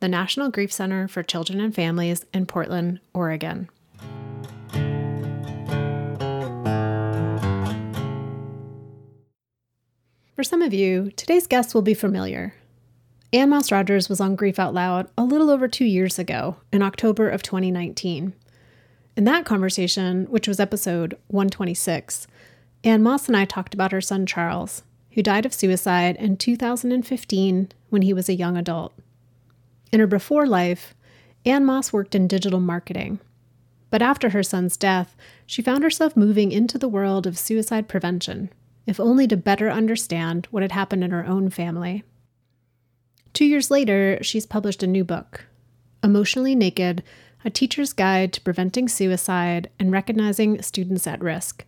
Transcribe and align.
the 0.00 0.08
National 0.08 0.50
Grief 0.50 0.72
Center 0.72 1.08
for 1.08 1.22
Children 1.22 1.60
and 1.60 1.74
Families 1.74 2.24
in 2.32 2.46
Portland, 2.46 3.00
Oregon. 3.12 3.68
For 10.34 10.42
some 10.42 10.62
of 10.62 10.74
you, 10.74 11.12
today's 11.16 11.46
guest 11.46 11.74
will 11.74 11.82
be 11.82 11.94
familiar. 11.94 12.54
Ann 13.32 13.50
Moss 13.50 13.72
Rogers 13.72 14.08
was 14.08 14.20
on 14.20 14.36
Grief 14.36 14.58
Out 14.58 14.74
Loud 14.74 15.08
a 15.16 15.24
little 15.24 15.50
over 15.50 15.68
two 15.68 15.84
years 15.84 16.18
ago, 16.18 16.56
in 16.72 16.82
October 16.82 17.28
of 17.28 17.42
2019. 17.42 18.32
In 19.16 19.24
that 19.24 19.44
conversation, 19.44 20.26
which 20.26 20.48
was 20.48 20.58
episode 20.58 21.16
126, 21.28 22.26
Ann 22.82 23.02
Moss 23.02 23.28
and 23.28 23.36
I 23.36 23.44
talked 23.44 23.74
about 23.74 23.92
her 23.92 24.00
son 24.00 24.26
Charles, 24.26 24.82
who 25.12 25.22
died 25.22 25.46
of 25.46 25.54
suicide 25.54 26.16
in 26.16 26.36
2015 26.36 27.70
when 27.90 28.02
he 28.02 28.12
was 28.12 28.28
a 28.28 28.34
young 28.34 28.56
adult. 28.56 28.92
In 29.94 30.00
her 30.00 30.08
before 30.08 30.44
life, 30.44 30.92
Ann 31.46 31.64
Moss 31.64 31.92
worked 31.92 32.16
in 32.16 32.26
digital 32.26 32.58
marketing. 32.58 33.20
But 33.90 34.02
after 34.02 34.30
her 34.30 34.42
son's 34.42 34.76
death, 34.76 35.16
she 35.46 35.62
found 35.62 35.84
herself 35.84 36.16
moving 36.16 36.50
into 36.50 36.78
the 36.78 36.88
world 36.88 37.28
of 37.28 37.38
suicide 37.38 37.86
prevention, 37.86 38.50
if 38.88 38.98
only 38.98 39.28
to 39.28 39.36
better 39.36 39.70
understand 39.70 40.48
what 40.50 40.64
had 40.64 40.72
happened 40.72 41.04
in 41.04 41.12
her 41.12 41.24
own 41.24 41.48
family. 41.48 42.02
Two 43.34 43.44
years 43.44 43.70
later, 43.70 44.18
she's 44.20 44.46
published 44.46 44.82
a 44.82 44.88
new 44.88 45.04
book, 45.04 45.46
Emotionally 46.02 46.56
Naked 46.56 47.04
A 47.44 47.50
Teacher's 47.50 47.92
Guide 47.92 48.32
to 48.32 48.40
Preventing 48.40 48.88
Suicide 48.88 49.70
and 49.78 49.92
Recognizing 49.92 50.60
Students 50.60 51.06
at 51.06 51.22
Risk, 51.22 51.64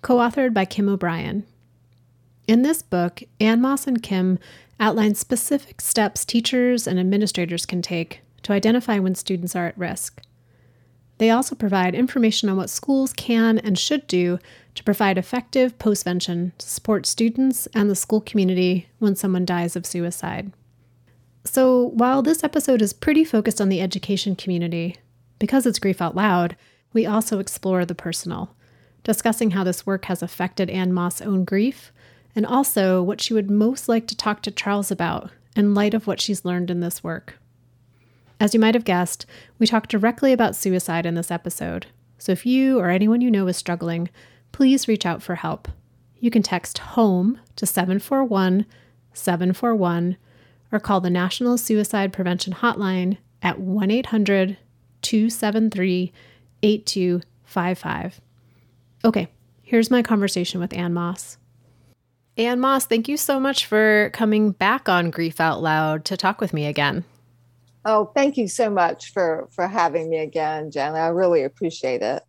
co 0.00 0.16
authored 0.16 0.54
by 0.54 0.64
Kim 0.64 0.88
O'Brien. 0.88 1.44
In 2.46 2.62
this 2.62 2.80
book, 2.80 3.22
Ann 3.40 3.60
Moss 3.60 3.86
and 3.86 4.02
Kim 4.02 4.38
outline 4.80 5.14
specific 5.14 5.80
steps 5.80 6.24
teachers 6.24 6.86
and 6.86 6.98
administrators 6.98 7.66
can 7.66 7.82
take 7.82 8.20
to 8.42 8.52
identify 8.52 8.98
when 8.98 9.14
students 9.14 9.56
are 9.56 9.66
at 9.66 9.78
risk. 9.78 10.22
They 11.18 11.30
also 11.30 11.56
provide 11.56 11.94
information 11.94 12.48
on 12.48 12.56
what 12.56 12.70
schools 12.70 13.12
can 13.12 13.58
and 13.58 13.78
should 13.78 14.06
do 14.06 14.38
to 14.74 14.84
provide 14.84 15.18
effective 15.18 15.76
postvention 15.78 16.52
to 16.58 16.68
support 16.68 17.06
students 17.06 17.66
and 17.74 17.90
the 17.90 17.96
school 17.96 18.20
community 18.20 18.88
when 19.00 19.16
someone 19.16 19.44
dies 19.44 19.74
of 19.74 19.84
suicide. 19.84 20.52
So, 21.44 21.88
while 21.94 22.22
this 22.22 22.44
episode 22.44 22.82
is 22.82 22.92
pretty 22.92 23.24
focused 23.24 23.60
on 23.60 23.68
the 23.68 23.80
education 23.80 24.36
community, 24.36 24.96
because 25.38 25.66
it's 25.66 25.78
Grief 25.78 26.00
Out 26.00 26.14
Loud, 26.14 26.56
we 26.92 27.06
also 27.06 27.38
explore 27.38 27.84
the 27.84 27.94
personal, 27.94 28.54
discussing 29.02 29.52
how 29.52 29.64
this 29.64 29.86
work 29.86 30.04
has 30.04 30.22
affected 30.22 30.70
Ann 30.70 30.92
Moss' 30.92 31.20
own 31.20 31.44
grief 31.44 31.90
and 32.38 32.46
also 32.46 33.02
what 33.02 33.20
she 33.20 33.34
would 33.34 33.50
most 33.50 33.88
like 33.88 34.06
to 34.06 34.16
talk 34.16 34.42
to 34.42 34.50
Charles 34.52 34.92
about 34.92 35.32
in 35.56 35.74
light 35.74 35.92
of 35.92 36.06
what 36.06 36.20
she's 36.20 36.44
learned 36.44 36.70
in 36.70 36.78
this 36.78 37.02
work. 37.02 37.36
As 38.38 38.54
you 38.54 38.60
might 38.60 38.76
have 38.76 38.84
guessed, 38.84 39.26
we 39.58 39.66
talk 39.66 39.88
directly 39.88 40.32
about 40.32 40.54
suicide 40.54 41.04
in 41.04 41.16
this 41.16 41.32
episode, 41.32 41.88
so 42.16 42.30
if 42.30 42.46
you 42.46 42.78
or 42.78 42.90
anyone 42.90 43.20
you 43.20 43.28
know 43.28 43.48
is 43.48 43.56
struggling, 43.56 44.08
please 44.52 44.86
reach 44.86 45.04
out 45.04 45.20
for 45.20 45.34
help. 45.34 45.66
You 46.20 46.30
can 46.30 46.44
text 46.44 46.78
HOME 46.78 47.40
to 47.56 47.66
741 47.66 48.66
741 49.12 50.16
or 50.70 50.78
call 50.78 51.00
the 51.00 51.10
National 51.10 51.58
Suicide 51.58 52.12
Prevention 52.12 52.52
Hotline 52.52 53.18
at 53.42 53.58
1 53.58 53.90
800 53.90 54.56
273 55.02 56.12
8255. 56.62 58.20
Okay, 59.04 59.26
here's 59.60 59.90
my 59.90 60.02
conversation 60.04 60.60
with 60.60 60.72
Ann 60.72 60.94
Moss. 60.94 61.36
Ann 62.38 62.60
Moss, 62.60 62.86
thank 62.86 63.08
you 63.08 63.16
so 63.16 63.40
much 63.40 63.66
for 63.66 64.10
coming 64.14 64.52
back 64.52 64.88
on 64.88 65.10
Grief 65.10 65.40
Out 65.40 65.60
Loud 65.60 66.04
to 66.04 66.16
talk 66.16 66.40
with 66.40 66.54
me 66.54 66.66
again. 66.66 67.04
Oh, 67.84 68.12
thank 68.14 68.36
you 68.36 68.46
so 68.46 68.70
much 68.70 69.12
for 69.12 69.48
for 69.50 69.66
having 69.66 70.08
me 70.08 70.18
again, 70.18 70.70
Jen. 70.70 70.94
I 70.94 71.08
really 71.08 71.42
appreciate 71.42 72.00
it. 72.00 72.22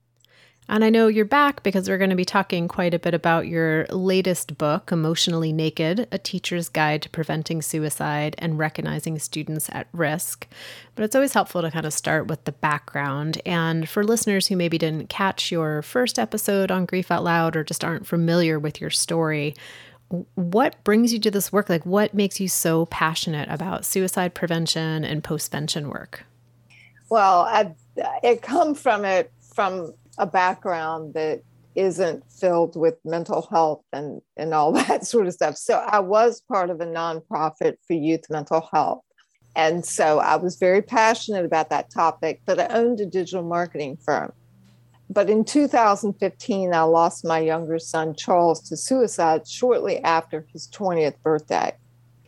And 0.67 0.85
I 0.85 0.91
know 0.91 1.07
you're 1.07 1.25
back 1.25 1.63
because 1.63 1.89
we're 1.89 1.97
going 1.97 2.11
to 2.11 2.15
be 2.15 2.25
talking 2.25 2.67
quite 2.67 2.93
a 2.93 2.99
bit 2.99 3.15
about 3.15 3.47
your 3.47 3.87
latest 3.87 4.55
book, 4.55 4.91
Emotionally 4.91 5.51
Naked 5.51 6.07
A 6.11 6.19
Teacher's 6.19 6.69
Guide 6.69 7.01
to 7.01 7.09
Preventing 7.09 7.63
Suicide 7.63 8.35
and 8.37 8.59
Recognizing 8.59 9.17
Students 9.17 9.67
at 9.71 9.87
Risk. 9.93 10.47
But 10.93 11.05
it's 11.05 11.15
always 11.15 11.33
helpful 11.33 11.63
to 11.63 11.71
kind 11.71 11.87
of 11.87 11.93
start 11.93 12.27
with 12.27 12.45
the 12.45 12.51
background. 12.51 13.41
And 13.47 13.89
for 13.89 14.03
listeners 14.03 14.45
who 14.45 14.55
maybe 14.55 14.77
didn't 14.77 15.09
catch 15.09 15.51
your 15.51 15.81
first 15.81 16.19
episode 16.19 16.69
on 16.69 16.85
Grief 16.85 17.09
Out 17.09 17.23
Loud 17.23 17.55
or 17.55 17.63
just 17.63 17.83
aren't 17.83 18.05
familiar 18.05 18.59
with 18.59 18.79
your 18.79 18.91
story, 18.91 19.55
what 20.35 20.83
brings 20.83 21.13
you 21.13 21.19
to 21.19 21.31
this 21.31 21.51
work? 21.51 21.69
Like, 21.69 21.85
what 21.85 22.13
makes 22.13 22.39
you 22.39 22.47
so 22.47 22.85
passionate 22.87 23.49
about 23.49 23.85
suicide 23.85 24.33
prevention 24.33 25.03
and 25.03 25.23
postvention 25.23 25.87
work? 25.87 26.25
Well, 27.09 27.41
I, 27.41 27.73
it 28.23 28.41
come 28.41 28.75
from 28.75 29.05
it 29.05 29.31
from 29.53 29.93
a 30.17 30.25
background 30.25 31.13
that 31.13 31.41
isn't 31.75 32.23
filled 32.31 32.75
with 32.75 32.95
mental 33.05 33.47
health 33.49 33.83
and 33.93 34.21
and 34.35 34.53
all 34.53 34.71
that 34.87 35.05
sort 35.05 35.27
of 35.27 35.33
stuff. 35.33 35.57
So 35.57 35.75
I 35.75 35.99
was 35.99 36.41
part 36.41 36.69
of 36.69 36.81
a 36.81 36.85
nonprofit 36.85 37.75
for 37.87 37.93
youth 37.93 38.25
mental 38.29 38.67
health. 38.73 39.03
And 39.55 39.85
so 39.85 40.19
I 40.19 40.35
was 40.35 40.57
very 40.57 40.81
passionate 40.81 41.43
about 41.43 41.69
that 41.69 41.91
topic, 41.91 42.41
but 42.45 42.59
I 42.59 42.67
owned 42.67 42.99
a 43.01 43.05
digital 43.05 43.43
marketing 43.43 43.97
firm. 44.05 44.31
But 45.09 45.29
in 45.29 45.43
2015, 45.43 46.73
I 46.73 46.81
lost 46.83 47.25
my 47.25 47.39
younger 47.39 47.79
son, 47.79 48.13
Charles, 48.13 48.61
to 48.69 48.77
suicide 48.77 49.47
shortly 49.47 49.97
after 50.03 50.45
his 50.53 50.67
20th 50.67 51.15
birthday. 51.23 51.73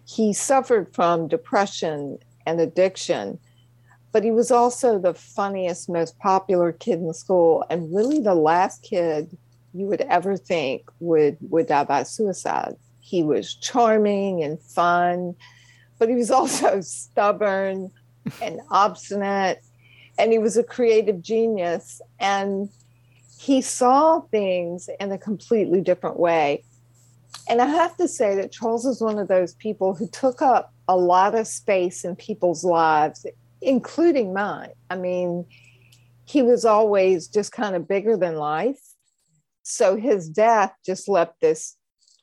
He 0.06 0.34
suffered 0.34 0.94
from 0.94 1.28
depression 1.28 2.18
and 2.48 2.60
addiction, 2.60 3.38
but 4.12 4.24
he 4.24 4.32
was 4.32 4.50
also 4.50 4.98
the 4.98 5.14
funniest, 5.14 5.90
most 5.90 6.18
popular 6.18 6.72
kid 6.72 7.00
in 7.00 7.14
school, 7.14 7.64
and 7.70 7.96
really 7.96 8.20
the 8.20 8.36
last 8.36 8.82
kid 8.82 9.38
you 9.74 9.86
would 9.86 10.02
ever 10.02 10.36
think 10.36 10.90
would, 11.00 11.38
would 11.42 11.68
die 11.68 11.84
by 11.84 12.04
suicide. 12.04 12.76
He 13.00 13.22
was 13.22 13.54
charming 13.54 14.44
and 14.44 14.60
fun, 14.60 15.36
but 16.00 16.10
he 16.10 16.16
was 16.16 16.32
also 16.40 16.82
stubborn 16.82 17.92
and 18.42 18.60
obstinate 18.72 19.62
and 20.18 20.32
he 20.32 20.40
was 20.40 20.58
a 20.58 20.64
creative 20.64 21.22
genius 21.22 22.02
and 22.20 22.70
he 23.40 23.62
saw 23.62 24.22
things 24.22 24.90
in 25.00 25.12
a 25.12 25.18
completely 25.18 25.82
different 25.82 26.20
way. 26.20 26.64
And 27.50 27.62
i 27.62 27.66
have 27.66 27.98
to 27.98 28.08
say 28.08 28.36
that 28.36 28.52
charles 28.52 28.86
is 28.86 29.02
one 29.02 29.18
of 29.18 29.28
those 29.28 29.56
people 29.56 29.96
who 29.96 30.08
took 30.08 30.42
up 30.42 30.74
a 30.88 30.96
lot 30.96 31.34
of 31.34 31.48
space 31.48 32.06
in 32.06 32.16
people's 32.16 32.64
lives 32.64 33.26
including 33.62 34.34
mine. 34.34 34.74
I 34.90 34.96
mean 34.96 35.46
he 36.26 36.42
was 36.42 36.66
always 36.66 37.28
just 37.28 37.52
kind 37.52 37.76
of 37.76 37.88
bigger 37.88 38.16
than 38.16 38.36
life. 38.36 38.80
So 39.64 39.98
his 39.98 40.30
death 40.30 40.74
just 40.86 41.10
left 41.10 41.42
this 41.42 41.76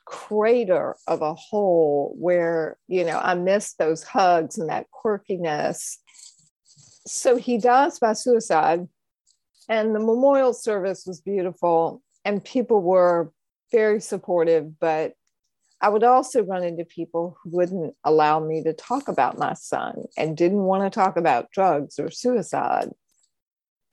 crater 0.08 0.96
of 1.06 1.20
a 1.20 1.34
hole 1.34 2.14
where 2.18 2.78
you 2.86 3.04
know 3.04 3.18
i 3.18 3.34
missed 3.34 3.76
those 3.76 4.02
hugs 4.02 4.56
and 4.56 4.70
that 4.70 4.86
quirkiness 4.90 5.98
so 7.08 7.36
he 7.36 7.58
dies 7.58 7.98
by 7.98 8.12
suicide. 8.12 8.88
And 9.68 9.94
the 9.94 10.00
memorial 10.00 10.54
service 10.54 11.04
was 11.06 11.20
beautiful, 11.20 12.02
and 12.24 12.42
people 12.42 12.80
were 12.80 13.32
very 13.70 14.00
supportive. 14.00 14.78
But 14.80 15.14
I 15.80 15.90
would 15.90 16.04
also 16.04 16.42
run 16.42 16.64
into 16.64 16.84
people 16.84 17.36
who 17.42 17.50
wouldn't 17.50 17.94
allow 18.02 18.40
me 18.40 18.62
to 18.64 18.72
talk 18.72 19.08
about 19.08 19.38
my 19.38 19.54
son 19.54 20.04
and 20.16 20.36
didn't 20.36 20.64
want 20.64 20.84
to 20.84 20.90
talk 20.90 21.16
about 21.16 21.50
drugs 21.52 21.98
or 21.98 22.10
suicide. 22.10 22.90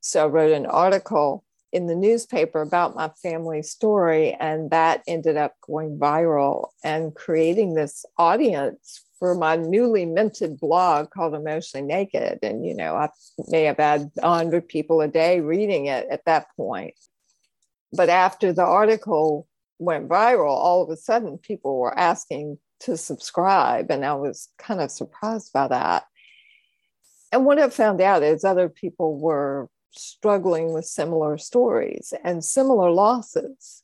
So 0.01 0.23
I 0.23 0.27
wrote 0.27 0.51
an 0.51 0.65
article 0.65 1.43
in 1.71 1.87
the 1.87 1.95
newspaper 1.95 2.61
about 2.61 2.95
my 2.95 3.09
family 3.21 3.61
story, 3.61 4.35
and 4.39 4.71
that 4.71 5.03
ended 5.07 5.35
up 5.35 5.55
going 5.61 5.99
viral 5.99 6.69
and 6.83 7.13
creating 7.13 7.73
this 7.73 8.05
audience 8.17 9.04
for 9.19 9.35
my 9.35 9.55
newly 9.55 10.05
minted 10.05 10.59
blog 10.59 11.09
called 11.09 11.33
Emotionally 11.33 11.85
Naked. 11.85 12.39
And, 12.43 12.65
you 12.65 12.75
know, 12.75 12.95
I 12.95 13.09
may 13.47 13.63
have 13.63 13.77
had 13.77 14.11
100 14.15 14.67
people 14.67 15.01
a 15.01 15.07
day 15.07 15.39
reading 15.39 15.85
it 15.85 16.07
at 16.09 16.25
that 16.25 16.47
point. 16.55 16.95
But 17.93 18.09
after 18.09 18.51
the 18.51 18.65
article 18.65 19.47
went 19.79 20.09
viral, 20.09 20.49
all 20.49 20.83
of 20.83 20.89
a 20.89 20.97
sudden 20.97 21.37
people 21.37 21.77
were 21.77 21.97
asking 21.97 22.57
to 22.81 22.97
subscribe. 22.97 23.89
And 23.89 24.05
I 24.05 24.13
was 24.15 24.49
kind 24.57 24.81
of 24.81 24.91
surprised 24.91 25.53
by 25.53 25.67
that. 25.69 26.05
And 27.31 27.45
what 27.45 27.59
I 27.59 27.69
found 27.69 28.01
out 28.01 28.23
is 28.23 28.43
other 28.43 28.69
people 28.69 29.17
were 29.17 29.69
struggling 29.91 30.73
with 30.73 30.85
similar 30.85 31.37
stories 31.37 32.13
and 32.23 32.43
similar 32.43 32.91
losses. 32.91 33.81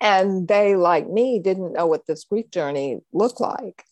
And 0.00 0.46
they, 0.46 0.76
like 0.76 1.08
me, 1.08 1.40
didn't 1.40 1.72
know 1.72 1.86
what 1.86 2.06
this 2.06 2.24
grief 2.24 2.50
journey 2.50 3.00
looked 3.12 3.40
like. 3.40 3.84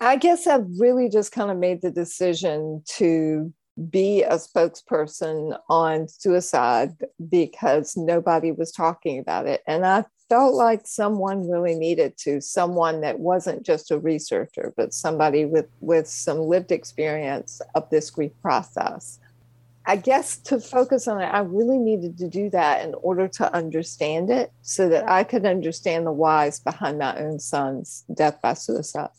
I 0.00 0.16
guess 0.16 0.46
I've 0.46 0.66
really 0.78 1.08
just 1.08 1.32
kind 1.32 1.50
of 1.50 1.56
made 1.56 1.80
the 1.80 1.90
decision 1.90 2.82
to 2.96 3.52
be 3.90 4.22
a 4.22 4.36
spokesperson 4.36 5.58
on 5.68 6.08
suicide 6.08 6.92
because 7.30 7.96
nobody 7.96 8.52
was 8.52 8.72
talking 8.72 9.18
about 9.18 9.46
it. 9.46 9.62
And 9.66 9.86
I 9.86 10.04
felt 10.28 10.54
like 10.54 10.86
someone 10.86 11.48
really 11.48 11.74
needed 11.74 12.16
to, 12.18 12.40
someone 12.40 13.00
that 13.02 13.20
wasn't 13.20 13.64
just 13.64 13.90
a 13.90 13.98
researcher, 13.98 14.72
but 14.76 14.92
somebody 14.92 15.44
with, 15.44 15.68
with 15.80 16.08
some 16.08 16.40
lived 16.40 16.72
experience 16.72 17.60
of 17.74 17.88
this 17.90 18.10
grief 18.10 18.32
process. 18.42 19.18
I 19.86 19.96
guess 19.96 20.36
to 20.38 20.58
focus 20.58 21.06
on 21.06 21.20
it, 21.20 21.26
I 21.26 21.40
really 21.40 21.78
needed 21.78 22.18
to 22.18 22.28
do 22.28 22.50
that 22.50 22.84
in 22.84 22.94
order 22.94 23.28
to 23.28 23.54
understand 23.54 24.30
it 24.30 24.52
so 24.62 24.88
that 24.88 25.08
I 25.08 25.22
could 25.22 25.46
understand 25.46 26.06
the 26.06 26.12
whys 26.12 26.58
behind 26.60 26.98
my 26.98 27.16
own 27.18 27.38
son's 27.38 28.04
death 28.12 28.40
by 28.42 28.54
suicide. 28.54 29.10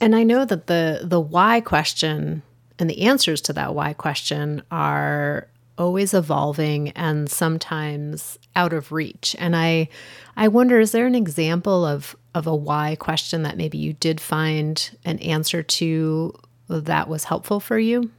And 0.00 0.14
I 0.14 0.22
know 0.22 0.44
that 0.44 0.66
the 0.66 1.00
the 1.04 1.20
why 1.20 1.60
question 1.60 2.42
and 2.78 2.90
the 2.90 3.02
answers 3.02 3.40
to 3.42 3.52
that 3.52 3.74
why 3.74 3.92
question 3.92 4.62
are 4.70 5.48
always 5.76 6.14
evolving 6.14 6.90
and 6.90 7.30
sometimes 7.30 8.38
out 8.54 8.72
of 8.72 8.92
reach. 8.92 9.34
And 9.38 9.56
I 9.56 9.88
I 10.36 10.48
wonder 10.48 10.80
is 10.80 10.92
there 10.92 11.06
an 11.06 11.14
example 11.14 11.84
of 11.84 12.16
of 12.34 12.46
a 12.46 12.54
why 12.54 12.96
question 12.96 13.42
that 13.42 13.56
maybe 13.56 13.78
you 13.78 13.92
did 13.92 14.20
find 14.20 14.96
an 15.04 15.18
answer 15.20 15.62
to 15.62 16.32
that 16.68 17.08
was 17.08 17.24
helpful 17.24 17.60
for 17.60 17.78
you? 17.78 18.10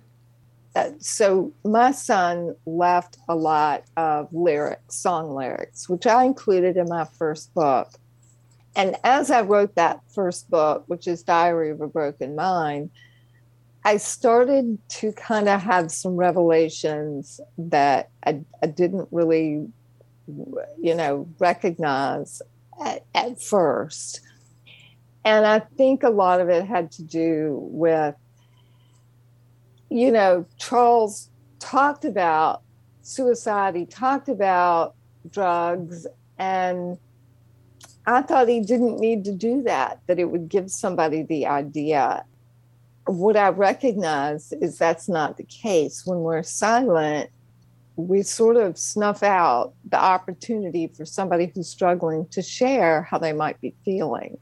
Uh, 0.75 0.91
so 0.99 1.53
my 1.63 1.91
son 1.91 2.53
left 2.65 3.17
a 3.29 3.35
lot 3.35 3.83
of 3.95 4.27
lyrics, 4.33 4.95
song 4.95 5.33
lyrics, 5.33 5.87
which 5.87 6.05
I 6.05 6.25
included 6.25 6.75
in 6.75 6.87
my 6.89 7.05
first 7.05 7.53
book. 7.53 7.89
And 8.75 8.97
as 9.03 9.31
I 9.31 9.41
wrote 9.41 9.75
that 9.75 10.01
first 10.13 10.49
book, 10.49 10.83
which 10.87 11.07
is 11.07 11.23
Diary 11.23 11.71
of 11.71 11.81
a 11.81 11.87
Broken 11.87 12.35
Mind, 12.35 12.89
I 13.85 13.97
started 13.97 14.79
to 14.89 15.11
kind 15.13 15.47
of 15.47 15.61
have 15.61 15.91
some 15.91 16.17
revelations 16.17 17.39
that 17.57 18.09
I, 18.25 18.41
I 18.61 18.67
didn't 18.67 19.07
really, 19.11 19.67
you 20.27 20.95
know, 20.95 21.27
recognize 21.39 22.41
at, 22.83 23.05
at 23.13 23.41
first. 23.41 24.21
And 25.23 25.45
I 25.45 25.59
think 25.59 26.03
a 26.03 26.09
lot 26.09 26.41
of 26.41 26.49
it 26.49 26.65
had 26.65 26.91
to 26.93 27.03
do 27.03 27.59
with, 27.71 28.15
you 29.89 30.11
know, 30.11 30.45
Charles 30.57 31.29
talked 31.59 32.05
about 32.05 32.63
suicide, 33.03 33.75
he 33.75 33.85
talked 33.85 34.29
about 34.29 34.95
drugs, 35.31 36.07
and 36.37 36.97
I 38.07 38.21
thought 38.21 38.47
he 38.47 38.59
didn't 38.59 38.99
need 38.99 39.23
to 39.25 39.31
do 39.31 39.63
that, 39.63 39.99
that 40.07 40.19
it 40.19 40.25
would 40.25 40.47
give 40.49 40.69
somebody 40.69 41.23
the 41.23 41.47
idea 41.47 42.23
what 43.07 43.37
I 43.37 43.49
recognize 43.49 44.51
is 44.53 44.77
that's 44.77 45.07
not 45.07 45.37
the 45.37 45.43
case. 45.43 46.05
When 46.05 46.19
we're 46.19 46.43
silent, 46.43 47.29
we 47.95 48.23
sort 48.23 48.57
of 48.57 48.77
snuff 48.77 49.23
out 49.23 49.73
the 49.89 49.99
opportunity 49.99 50.87
for 50.87 51.05
somebody 51.05 51.51
who's 51.53 51.69
struggling 51.69 52.27
to 52.29 52.41
share 52.41 53.03
how 53.03 53.17
they 53.17 53.31
might 53.31 53.61
be 53.61 53.73
feeling. 53.85 54.37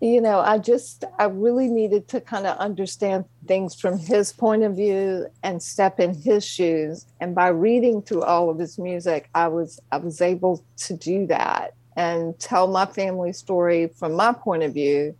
You 0.00 0.20
know, 0.20 0.40
I 0.40 0.58
just, 0.58 1.04
I 1.18 1.24
really 1.26 1.68
needed 1.68 2.08
to 2.08 2.20
kind 2.20 2.46
of 2.46 2.58
understand 2.58 3.24
things 3.46 3.74
from 3.74 3.98
his 3.98 4.32
point 4.32 4.64
of 4.64 4.74
view 4.76 5.28
and 5.44 5.62
step 5.62 6.00
in 6.00 6.14
his 6.14 6.44
shoes. 6.44 7.06
And 7.20 7.34
by 7.34 7.48
reading 7.48 8.02
through 8.02 8.24
all 8.24 8.50
of 8.50 8.58
his 8.58 8.78
music, 8.78 9.30
I 9.34 9.46
was, 9.48 9.80
I 9.92 9.98
was 9.98 10.20
able 10.20 10.64
to 10.78 10.96
do 10.96 11.26
that 11.28 11.74
and 11.96 12.38
tell 12.38 12.66
my 12.66 12.86
family 12.86 13.32
story 13.32 13.88
from 13.88 14.14
my 14.14 14.32
point 14.32 14.62
of 14.62 14.74
view 14.74 15.16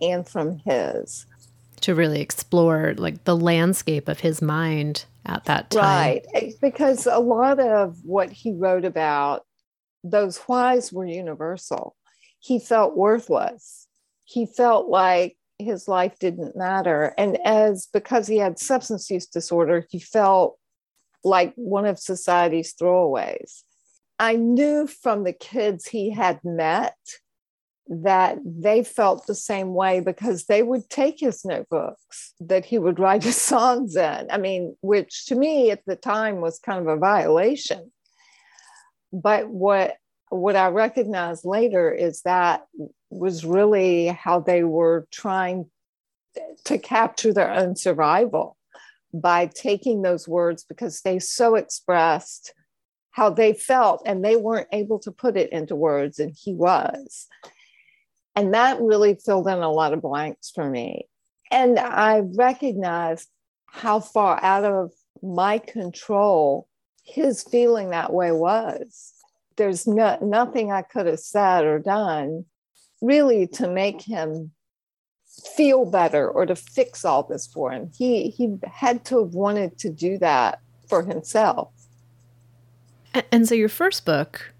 and 0.00 0.28
from 0.28 0.58
his 0.58 1.26
to 1.82 1.94
really 1.94 2.20
explore 2.20 2.94
like 2.96 3.24
the 3.24 3.36
landscape 3.36 4.08
of 4.08 4.20
his 4.20 4.40
mind 4.40 5.04
at 5.26 5.44
that 5.44 5.70
time. 5.70 6.20
Right. 6.34 6.54
Because 6.60 7.06
a 7.06 7.18
lot 7.18 7.60
of 7.60 7.98
what 8.04 8.30
he 8.30 8.52
wrote 8.52 8.84
about, 8.84 9.44
those 10.02 10.38
whys 10.38 10.92
were 10.92 11.06
universal. 11.06 11.96
He 12.40 12.58
felt 12.58 12.96
worthless. 12.96 13.86
He 14.24 14.46
felt 14.46 14.88
like 14.88 15.36
his 15.58 15.86
life 15.86 16.18
didn't 16.18 16.56
matter. 16.56 17.14
And 17.18 17.38
as 17.44 17.88
because 17.92 18.26
he 18.26 18.38
had 18.38 18.58
substance 18.58 19.10
use 19.10 19.26
disorder, 19.26 19.86
he 19.90 19.98
felt 19.98 20.58
like 21.24 21.52
one 21.56 21.86
of 21.86 21.98
society's 21.98 22.74
throwaways. 22.74 23.62
I 24.18 24.36
knew 24.36 24.86
from 24.86 25.24
the 25.24 25.32
kids 25.32 25.88
he 25.88 26.10
had 26.10 26.40
met 26.44 26.96
that 27.88 28.38
they 28.44 28.84
felt 28.84 29.26
the 29.26 29.34
same 29.34 29.74
way 29.74 30.00
because 30.00 30.44
they 30.44 30.62
would 30.62 30.88
take 30.88 31.18
his 31.18 31.44
notebooks 31.44 32.32
that 32.40 32.64
he 32.64 32.78
would 32.78 32.98
write 32.98 33.22
his 33.30 33.36
songs 33.36 33.96
in. 33.96 34.30
I 34.30 34.38
mean, 34.38 34.76
which 34.80 35.26
to 35.26 35.34
me 35.34 35.70
at 35.70 35.84
the 35.86 35.96
time 35.96 36.40
was 36.40 36.58
kind 36.58 36.80
of 36.80 36.86
a 36.86 36.96
violation. 36.96 37.92
But 39.12 39.48
what 39.48 39.96
what 40.30 40.56
I 40.56 40.68
recognized 40.68 41.44
later 41.44 41.92
is 41.92 42.22
that 42.22 42.62
was 43.10 43.44
really 43.44 44.06
how 44.06 44.40
they 44.40 44.64
were 44.64 45.06
trying 45.10 45.70
to 46.64 46.78
capture 46.78 47.34
their 47.34 47.52
own 47.52 47.76
survival 47.76 48.56
by 49.12 49.44
taking 49.46 50.00
those 50.00 50.26
words 50.26 50.64
because 50.64 51.02
they 51.02 51.18
so 51.18 51.54
expressed 51.54 52.54
how 53.12 53.30
they 53.30 53.52
felt 53.52 54.02
and 54.04 54.24
they 54.24 54.36
weren't 54.36 54.68
able 54.72 54.98
to 54.98 55.12
put 55.12 55.36
it 55.36 55.52
into 55.52 55.76
words 55.76 56.18
and 56.18 56.34
he 56.36 56.54
was 56.54 57.28
and 58.34 58.54
that 58.54 58.80
really 58.80 59.14
filled 59.14 59.48
in 59.48 59.58
a 59.58 59.70
lot 59.70 59.92
of 59.92 60.02
blanks 60.02 60.50
for 60.50 60.68
me. 60.68 61.06
And 61.50 61.78
I 61.78 62.20
recognized 62.20 63.28
how 63.66 64.00
far 64.00 64.42
out 64.42 64.64
of 64.64 64.92
my 65.22 65.58
control 65.58 66.66
his 67.04 67.42
feeling 67.42 67.90
that 67.90 68.12
way 68.12 68.32
was. 68.32 69.12
There's 69.56 69.86
no, 69.86 70.18
nothing 70.22 70.72
I 70.72 70.82
could 70.82 71.06
have 71.06 71.20
said 71.20 71.64
or 71.64 71.78
done 71.78 72.46
really 73.02 73.46
to 73.48 73.68
make 73.68 74.00
him 74.00 74.52
feel 75.56 75.84
better 75.84 76.28
or 76.28 76.46
to 76.46 76.56
fix 76.56 77.04
all 77.04 77.24
this 77.24 77.46
for 77.46 77.70
him. 77.72 77.90
He 77.96 78.30
he 78.30 78.56
had 78.64 79.04
to 79.06 79.24
have 79.24 79.34
wanted 79.34 79.78
to 79.78 79.90
do 79.90 80.18
that 80.18 80.60
for 80.88 81.02
himself. 81.02 81.72
And 83.30 83.46
so 83.46 83.54
your 83.54 83.68
first 83.68 84.04
book 84.04 84.52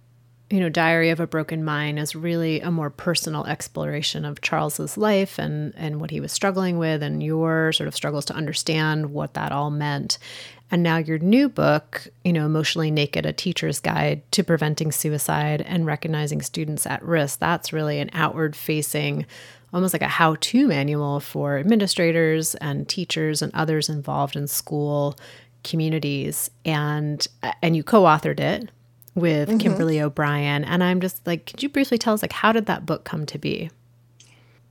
you 0.52 0.61
know, 0.61 0.68
Diary 0.68 1.09
of 1.09 1.18
a 1.18 1.26
Broken 1.26 1.64
Mind 1.64 1.99
is 1.99 2.14
really 2.14 2.61
a 2.61 2.71
more 2.71 2.90
personal 2.90 3.47
exploration 3.47 4.26
of 4.26 4.42
Charles's 4.42 4.99
life 4.99 5.38
and 5.38 5.73
and 5.78 5.99
what 5.99 6.11
he 6.11 6.21
was 6.21 6.30
struggling 6.30 6.76
with 6.76 7.02
and 7.02 7.23
your 7.23 7.73
sort 7.73 7.88
of 7.88 7.94
struggles 7.94 8.26
to 8.26 8.35
understand 8.35 9.14
what 9.14 9.32
that 9.32 9.50
all 9.50 9.71
meant. 9.71 10.18
And 10.71 10.82
now 10.82 10.99
your 10.99 11.18
new 11.18 11.49
book, 11.49 12.06
you 12.23 12.35
know, 12.35 12.44
Emotionally 12.44 12.90
Naked, 12.90 13.25
a 13.25 13.32
teacher's 13.32 13.80
guide 13.80 14.30
to 14.32 14.44
preventing 14.44 14.92
suicide 14.92 15.62
and 15.62 15.87
recognizing 15.87 16.42
students 16.42 16.87
at 16.87 17.02
risk, 17.02 17.38
that's 17.38 17.73
really 17.73 17.99
an 17.99 18.11
outward 18.12 18.54
facing 18.54 19.25
almost 19.73 19.94
like 19.94 20.02
a 20.02 20.09
how-to 20.09 20.66
manual 20.66 21.18
for 21.18 21.56
administrators 21.56 22.54
and 22.56 22.90
teachers 22.90 23.40
and 23.40 23.50
others 23.54 23.88
involved 23.88 24.37
in 24.37 24.47
school 24.47 25.16
communities 25.64 26.50
and 26.64 27.26
and 27.62 27.76
you 27.76 27.83
co-authored 27.83 28.40
it 28.40 28.71
with 29.14 29.49
mm-hmm. 29.49 29.59
Kimberly 29.59 30.00
O'Brien. 30.00 30.64
And 30.64 30.83
I'm 30.83 31.00
just 31.00 31.26
like, 31.26 31.47
could 31.47 31.62
you 31.62 31.69
briefly 31.69 31.99
tell 31.99 32.14
us, 32.14 32.23
like, 32.23 32.33
how 32.33 32.52
did 32.52 32.66
that 32.66 32.87
book 32.87 33.04
come 33.04 33.26
to 33.26 33.38
be? 33.38 33.71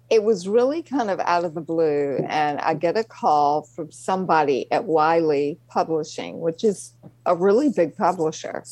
It 0.10 0.24
was 0.24 0.48
really 0.48 0.82
kind 0.82 1.10
of 1.10 1.20
out 1.22 1.46
of 1.46 1.54
the 1.54 1.62
blue. 1.62 2.18
And 2.28 2.60
I 2.60 2.74
get 2.74 2.98
a 2.98 3.04
call 3.04 3.62
from 3.62 3.92
somebody 3.92 4.70
at 4.72 4.86
Wiley 4.86 5.58
Publishing, 5.70 6.42
which 6.42 6.64
is 6.64 6.94
a 7.26 7.36
really 7.36 7.70
big 7.70 7.96
publisher. 7.96 8.64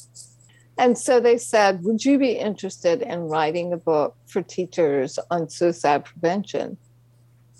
And 0.78 0.98
so 0.98 1.20
they 1.20 1.38
said, 1.38 1.84
Would 1.84 2.04
you 2.04 2.18
be 2.18 2.32
interested 2.32 3.02
in 3.02 3.22
writing 3.22 3.72
a 3.72 3.78
book 3.78 4.16
for 4.28 4.42
teachers 4.42 5.20
on 5.30 5.50
suicide 5.50 6.06
prevention? 6.06 6.78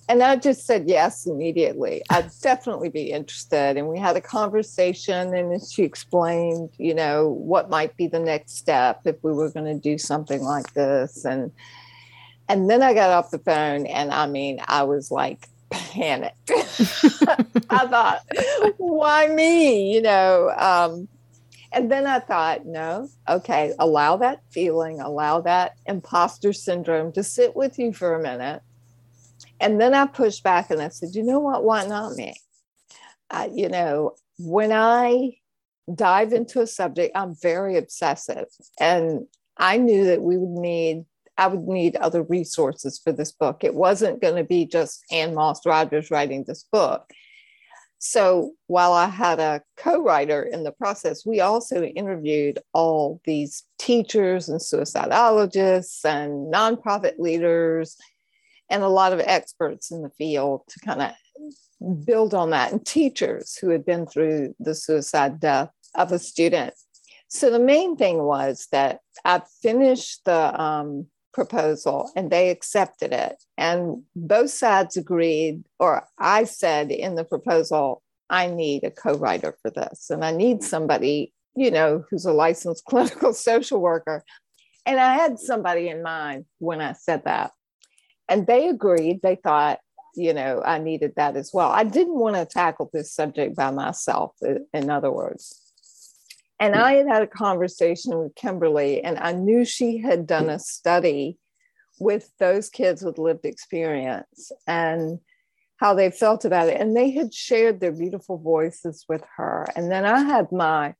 And 0.10 0.24
I 0.24 0.38
just 0.38 0.66
said 0.66 0.90
yes 0.90 1.28
immediately. 1.28 2.02
I'd 2.10 2.32
definitely 2.42 2.90
be 2.90 3.12
interested. 3.12 3.78
And 3.78 3.88
we 3.88 4.00
had 4.00 4.18
a 4.18 4.22
conversation, 4.22 5.36
and 5.36 5.62
she 5.64 5.84
explained, 5.84 6.72
you 6.80 6.96
know, 6.96 7.30
what 7.30 7.70
might 7.70 7.96
be 7.96 8.08
the 8.08 8.20
next 8.20 8.58
step 8.58 9.02
if 9.06 9.24
we 9.24 9.32
were 9.32 9.52
going 9.52 9.68
to 9.68 9.80
do 9.80 10.00
something 10.00 10.42
like 10.42 10.74
this. 10.74 11.26
And 11.26 11.52
and 12.48 12.68
then 12.68 12.82
I 12.82 12.96
got 12.96 13.12
off 13.12 13.30
the 13.30 13.38
phone, 13.38 13.86
and 13.86 14.12
I 14.12 14.26
mean, 14.26 14.60
I 14.68 14.82
was 14.82 15.12
like 15.12 15.48
panicked. 15.70 16.50
I 17.70 17.86
thought, 17.86 18.24
why 18.78 19.28
me? 19.28 19.94
You 19.94 20.02
know. 20.02 20.50
Um, 20.58 21.08
and 21.72 21.92
then 21.92 22.08
I 22.08 22.18
thought, 22.18 22.66
no, 22.66 23.08
okay, 23.30 23.74
allow 23.78 24.18
that 24.18 24.42
feeling, 24.50 25.02
allow 25.02 25.42
that 25.42 25.76
imposter 25.86 26.52
syndrome 26.52 27.12
to 27.12 27.22
sit 27.22 27.56
with 27.56 27.78
you 27.78 27.94
for 27.94 28.16
a 28.16 28.20
minute 28.24 28.64
And 29.60 29.80
then 29.80 29.94
I 29.94 30.06
pushed 30.06 30.44
back 30.44 30.70
and 30.70 30.82
I 30.82 30.90
said, 30.90 31.10
you 31.14 31.24
know 31.24 31.40
what? 31.40 31.64
Why 31.64 31.86
not 31.86 32.16
me? 32.16 32.36
Uh, 33.30 33.50
you 33.54 33.70
know, 33.70 34.16
when 34.38 34.72
I 34.72 35.38
dive 35.94 36.34
into 36.34 36.62
a 36.62 36.68
subject, 36.68 37.16
I'm 37.16 37.36
very 37.36 37.78
obsessive. 37.78 38.48
And 38.80 39.28
I 39.58 39.78
knew 39.78 40.06
that 40.06 40.22
we 40.22 40.38
would 40.38 40.62
need, 40.62 41.06
I 41.38 41.48
would 41.48 41.68
need 41.68 41.96
other 41.98 42.24
resources 42.24 43.00
for 43.04 43.12
this 43.12 43.32
book. 43.32 43.64
It 43.64 43.76
wasn't 43.76 44.22
going 44.22 44.36
to 44.36 44.44
be 44.44 44.66
just 44.66 45.04
Ann 45.12 45.36
Moss 45.36 45.66
Rogers 45.66 46.10
writing 46.10 46.46
this 46.48 46.64
book. 46.72 47.12
So 48.02 48.54
while 48.68 48.94
I 48.94 49.08
had 49.08 49.42
a 49.42 49.62
co 49.76 50.02
writer 50.02 50.42
in 50.42 50.64
the 50.64 50.72
process, 50.72 51.26
we 51.26 51.42
also 51.42 51.84
interviewed 51.84 52.60
all 52.74 53.20
these 53.26 53.64
teachers 53.78 54.48
and 54.48 54.62
suicidologists 54.62 56.06
and 56.06 56.52
nonprofit 56.52 57.20
leaders 57.20 57.98
and 58.70 58.84
a 58.84 58.90
lot 58.90 59.14
of 59.14 59.20
experts 59.20 59.92
in 59.92 60.02
the 60.02 60.10
field 60.12 60.62
to 60.70 60.80
kind 60.80 61.02
of 61.02 62.06
build 62.06 62.34
on 62.34 62.50
that 62.50 62.72
and 62.72 62.86
teachers 62.86 63.58
who 63.58 63.70
had 63.70 63.86
been 63.86 64.06
through 64.06 64.56
the 64.60 64.76
suicide 64.76 65.40
death 65.40 65.72
of 65.96 66.12
a 66.12 66.20
student. 66.20 66.74
So 67.30 67.52
the 67.52 67.60
main 67.60 67.96
thing 67.96 68.24
was 68.24 68.68
that 68.72 69.00
I 69.24 69.42
finished 69.62 70.26
the 70.26 70.60
um, 70.60 71.08
proposal 71.34 72.12
and 72.16 72.32
they 72.32 72.50
accepted 72.50 73.14
it. 73.14 73.42
And 73.58 74.04
both 74.16 74.50
sides 74.50 74.98
agreed, 74.98 75.64
or 75.80 76.08
I 76.18 76.44
said 76.44 76.92
in 76.92 77.16
the 77.16 77.24
proposal, 77.24 78.02
I 78.30 78.48
need 78.48 78.84
a 78.84 78.92
co 78.92 79.14
writer 79.14 79.56
for 79.62 79.72
this. 79.72 80.10
And 80.10 80.24
I 80.24 80.32
need 80.32 80.64
somebody, 80.64 81.34
you 81.56 81.72
know, 81.72 82.04
who's 82.10 82.26
a 82.26 82.34
licensed 82.34 82.86
clinical 82.90 83.34
social 83.34 83.80
worker. 83.80 84.24
And 84.86 85.00
I 85.00 85.16
had 85.16 85.40
somebody 85.40 85.90
in 85.90 86.02
mind 86.02 86.46
when 86.58 86.82
I 86.82 86.94
said 86.94 87.26
that. 87.26 87.52
And 88.30 88.48
they 88.48 88.68
agreed. 88.68 89.22
They 89.22 89.36
thought, 89.36 89.80
you 90.16 90.34
know, 90.34 90.62
I 90.66 90.80
needed 90.80 91.14
that 91.16 91.36
as 91.36 91.52
well. 91.54 91.70
I 91.70 91.84
didn't 91.84 92.18
want 92.18 92.36
to 92.36 92.46
tackle 92.46 92.90
this 92.94 93.14
subject 93.14 93.56
by 93.56 93.72
myself, 93.72 94.36
in 94.74 94.90
other 94.90 95.12
words. 95.12 95.62
And 96.60 96.76
hmm. 96.76 96.82
I 96.82 96.94
had 96.94 97.08
had 97.08 97.22
a 97.24 97.28
conversation 97.28 98.18
with 98.18 98.36
Kimberly, 98.36 99.04
and 99.04 99.18
I 99.18 99.32
knew 99.32 99.66
she 99.66 99.98
had 99.98 100.28
done 100.28 100.50
a 100.50 100.60
study 100.60 101.38
with 102.00 102.32
those 102.40 102.70
kids 102.70 103.02
with 103.02 103.18
lived 103.18 103.46
experience 103.46 104.52
and 104.68 105.20
how 105.78 105.94
they 105.94 106.12
felt 106.12 106.46
about 106.46 106.68
it. 106.68 106.80
And 106.80 106.96
they 106.96 107.12
had 107.12 107.34
shared 107.34 107.80
their 107.80 107.92
beautiful 107.92 108.38
voices 108.38 109.06
with 109.08 109.24
her. 109.38 109.66
And 109.76 109.92
then 109.92 110.06
I 110.06 110.22
had 110.22 110.52
my 110.52 110.96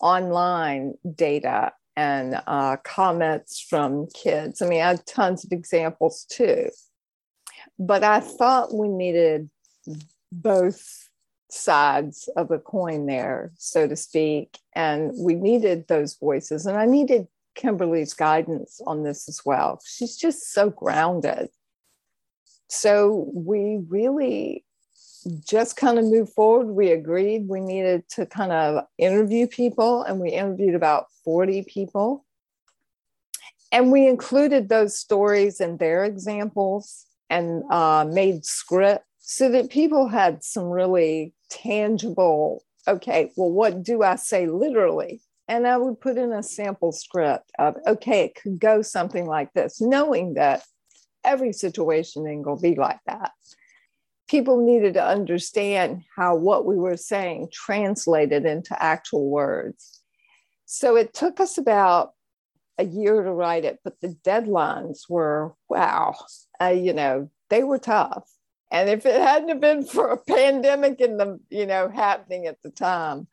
online 0.00 0.94
data 1.14 1.72
and 1.96 2.40
uh, 2.46 2.76
comments 2.82 3.60
from 3.60 4.08
kids. 4.14 4.60
I 4.60 4.66
mean, 4.66 4.80
I 4.80 4.88
had 4.88 5.06
tons 5.06 5.44
of 5.44 5.52
examples 5.52 6.24
too. 6.28 6.70
But 7.78 8.04
I 8.04 8.20
thought 8.20 8.74
we 8.74 8.88
needed 8.88 9.50
both 10.30 11.08
sides 11.50 12.28
of 12.36 12.48
the 12.48 12.58
coin 12.58 13.06
there, 13.06 13.52
so 13.56 13.86
to 13.86 13.96
speak. 13.96 14.58
And 14.74 15.12
we 15.16 15.34
needed 15.34 15.86
those 15.88 16.14
voices. 16.14 16.66
And 16.66 16.76
I 16.76 16.86
needed 16.86 17.26
Kimberly's 17.54 18.14
guidance 18.14 18.80
on 18.86 19.04
this 19.04 19.28
as 19.28 19.40
well. 19.44 19.80
She's 19.84 20.16
just 20.16 20.52
so 20.52 20.70
grounded. 20.70 21.48
So 22.68 23.30
we 23.32 23.80
really 23.88 24.63
just 25.46 25.76
kind 25.76 25.98
of 25.98 26.04
moved 26.04 26.32
forward. 26.32 26.68
We 26.68 26.92
agreed 26.92 27.48
we 27.48 27.60
needed 27.60 28.08
to 28.10 28.26
kind 28.26 28.52
of 28.52 28.84
interview 28.98 29.46
people, 29.46 30.02
and 30.02 30.20
we 30.20 30.30
interviewed 30.30 30.74
about 30.74 31.06
40 31.24 31.64
people. 31.64 32.24
And 33.72 33.90
we 33.90 34.06
included 34.06 34.68
those 34.68 34.96
stories 34.96 35.60
and 35.60 35.78
their 35.78 36.04
examples 36.04 37.06
and 37.28 37.64
uh, 37.72 38.06
made 38.08 38.44
script 38.44 39.04
so 39.18 39.50
that 39.50 39.70
people 39.70 40.06
had 40.06 40.44
some 40.44 40.64
really 40.64 41.32
tangible, 41.50 42.62
okay, 42.86 43.32
well, 43.36 43.50
what 43.50 43.82
do 43.82 44.02
I 44.02 44.16
say 44.16 44.46
literally? 44.46 45.22
And 45.48 45.66
I 45.66 45.76
would 45.76 46.00
put 46.00 46.16
in 46.16 46.32
a 46.32 46.42
sample 46.42 46.92
script 46.92 47.50
of, 47.58 47.76
okay, 47.86 48.26
it 48.26 48.34
could 48.34 48.58
go 48.58 48.82
something 48.82 49.26
like 49.26 49.52
this, 49.54 49.80
knowing 49.80 50.34
that 50.34 50.62
every 51.24 51.52
situation 51.52 52.26
ain't 52.26 52.44
going 52.44 52.58
to 52.58 52.62
be 52.62 52.74
like 52.74 53.00
that. 53.06 53.32
People 54.34 54.66
needed 54.66 54.94
to 54.94 55.06
understand 55.06 56.02
how 56.16 56.34
what 56.34 56.66
we 56.66 56.74
were 56.74 56.96
saying 56.96 57.50
translated 57.52 58.44
into 58.44 58.82
actual 58.82 59.30
words. 59.30 60.02
So 60.66 60.96
it 60.96 61.14
took 61.14 61.38
us 61.38 61.56
about 61.56 62.14
a 62.76 62.84
year 62.84 63.22
to 63.22 63.30
write 63.30 63.64
it, 63.64 63.78
but 63.84 64.00
the 64.00 64.16
deadlines 64.24 65.08
were, 65.08 65.54
wow, 65.68 66.16
uh, 66.60 66.74
you 66.76 66.92
know, 66.92 67.30
they 67.48 67.62
were 67.62 67.78
tough. 67.78 68.28
And 68.72 68.90
if 68.90 69.06
it 69.06 69.20
hadn't 69.20 69.60
been 69.60 69.84
for 69.84 70.08
a 70.08 70.16
pandemic 70.16 71.00
in 71.00 71.16
the, 71.16 71.38
you 71.48 71.64
know, 71.64 71.88
happening 71.88 72.48
at 72.48 72.60
the 72.64 72.70
time, 72.70 73.28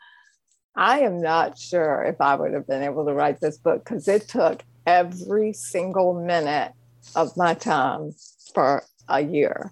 I 0.75 0.99
am 0.99 1.19
not 1.19 1.57
sure 1.57 2.03
if 2.03 2.21
I 2.21 2.35
would 2.35 2.53
have 2.53 2.67
been 2.67 2.83
able 2.83 3.07
to 3.07 3.13
write 3.15 3.41
this 3.41 3.57
book 3.57 3.83
because 3.83 4.07
it 4.07 4.27
took 4.27 4.61
every 4.85 5.53
single 5.53 6.13
minute 6.13 6.73
of 7.15 7.35
my 7.35 7.55
time 7.55 8.11
for 8.53 8.83
a 9.07 9.21
year. 9.21 9.71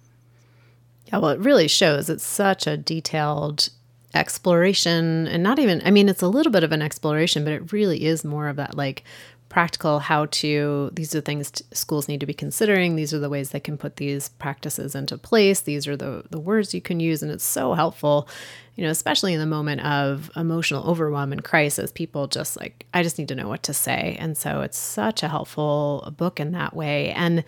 Yeah, 1.12 1.18
well, 1.18 1.30
it 1.30 1.40
really 1.40 1.68
shows 1.68 2.08
it's 2.08 2.24
such 2.24 2.66
a 2.66 2.76
detailed 2.76 3.68
exploration 4.14 5.26
and 5.28 5.42
not 5.42 5.58
even, 5.58 5.82
I 5.84 5.90
mean, 5.90 6.08
it's 6.08 6.22
a 6.22 6.28
little 6.28 6.52
bit 6.52 6.64
of 6.64 6.72
an 6.72 6.82
exploration, 6.82 7.44
but 7.44 7.52
it 7.52 7.72
really 7.72 8.04
is 8.04 8.24
more 8.24 8.48
of 8.48 8.56
that 8.56 8.76
like 8.76 9.04
practical 9.50 9.98
how 9.98 10.26
to 10.26 10.90
these 10.92 11.12
are 11.12 11.20
things 11.20 11.50
t- 11.50 11.64
schools 11.72 12.06
need 12.06 12.20
to 12.20 12.26
be 12.26 12.32
considering 12.32 12.94
these 12.94 13.12
are 13.12 13.18
the 13.18 13.28
ways 13.28 13.50
they 13.50 13.58
can 13.58 13.76
put 13.76 13.96
these 13.96 14.28
practices 14.28 14.94
into 14.94 15.18
place 15.18 15.62
these 15.62 15.88
are 15.88 15.96
the 15.96 16.22
the 16.30 16.38
words 16.38 16.72
you 16.72 16.80
can 16.80 17.00
use 17.00 17.20
and 17.20 17.32
it's 17.32 17.42
so 17.42 17.74
helpful 17.74 18.28
you 18.76 18.84
know 18.84 18.90
especially 18.90 19.34
in 19.34 19.40
the 19.40 19.46
moment 19.46 19.80
of 19.80 20.30
emotional 20.36 20.88
overwhelm 20.88 21.32
and 21.32 21.42
crisis 21.42 21.90
people 21.90 22.28
just 22.28 22.56
like 22.60 22.86
i 22.94 23.02
just 23.02 23.18
need 23.18 23.26
to 23.26 23.34
know 23.34 23.48
what 23.48 23.64
to 23.64 23.74
say 23.74 24.16
and 24.20 24.38
so 24.38 24.60
it's 24.60 24.78
such 24.78 25.24
a 25.24 25.28
helpful 25.28 26.14
book 26.16 26.38
in 26.38 26.52
that 26.52 26.72
way 26.72 27.10
and 27.10 27.42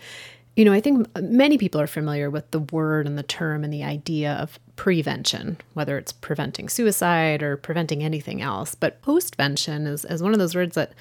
you 0.55 0.63
know 0.63 0.73
i 0.73 0.79
think 0.79 1.07
many 1.21 1.57
people 1.57 1.79
are 1.79 1.87
familiar 1.87 2.29
with 2.29 2.49
the 2.51 2.59
word 2.59 3.05
and 3.07 3.17
the 3.17 3.23
term 3.23 3.63
and 3.63 3.73
the 3.73 3.83
idea 3.83 4.33
of 4.33 4.59
prevention 4.75 5.57
whether 5.73 5.97
it's 5.97 6.11
preventing 6.11 6.69
suicide 6.69 7.41
or 7.41 7.57
preventing 7.57 8.03
anything 8.03 8.41
else 8.41 8.75
but 8.75 9.01
postvention 9.01 9.87
is, 9.87 10.05
is 10.05 10.21
one 10.23 10.33
of 10.33 10.39
those 10.39 10.55
words 10.55 10.75
that 10.75 10.93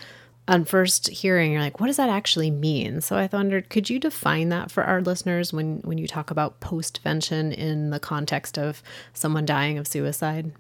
on 0.48 0.64
first 0.64 1.08
hearing, 1.08 1.52
you're 1.52 1.60
like, 1.60 1.78
what 1.78 1.86
does 1.86 1.98
that 1.98 2.08
actually 2.08 2.50
mean? 2.50 3.00
So 3.00 3.16
I 3.16 3.28
wondered, 3.32 3.68
could 3.68 3.88
you 3.88 4.00
define 4.00 4.48
that 4.48 4.70
for 4.70 4.82
our 4.82 5.00
listeners 5.00 5.52
when, 5.52 5.78
when 5.82 5.98
you 5.98 6.08
talk 6.08 6.30
about 6.30 6.60
postvention 6.60 7.54
in 7.54 7.90
the 7.90 8.00
context 8.00 8.58
of 8.58 8.82
someone 9.12 9.46
dying 9.46 9.78
of 9.78 9.86
suicide? 9.86 10.52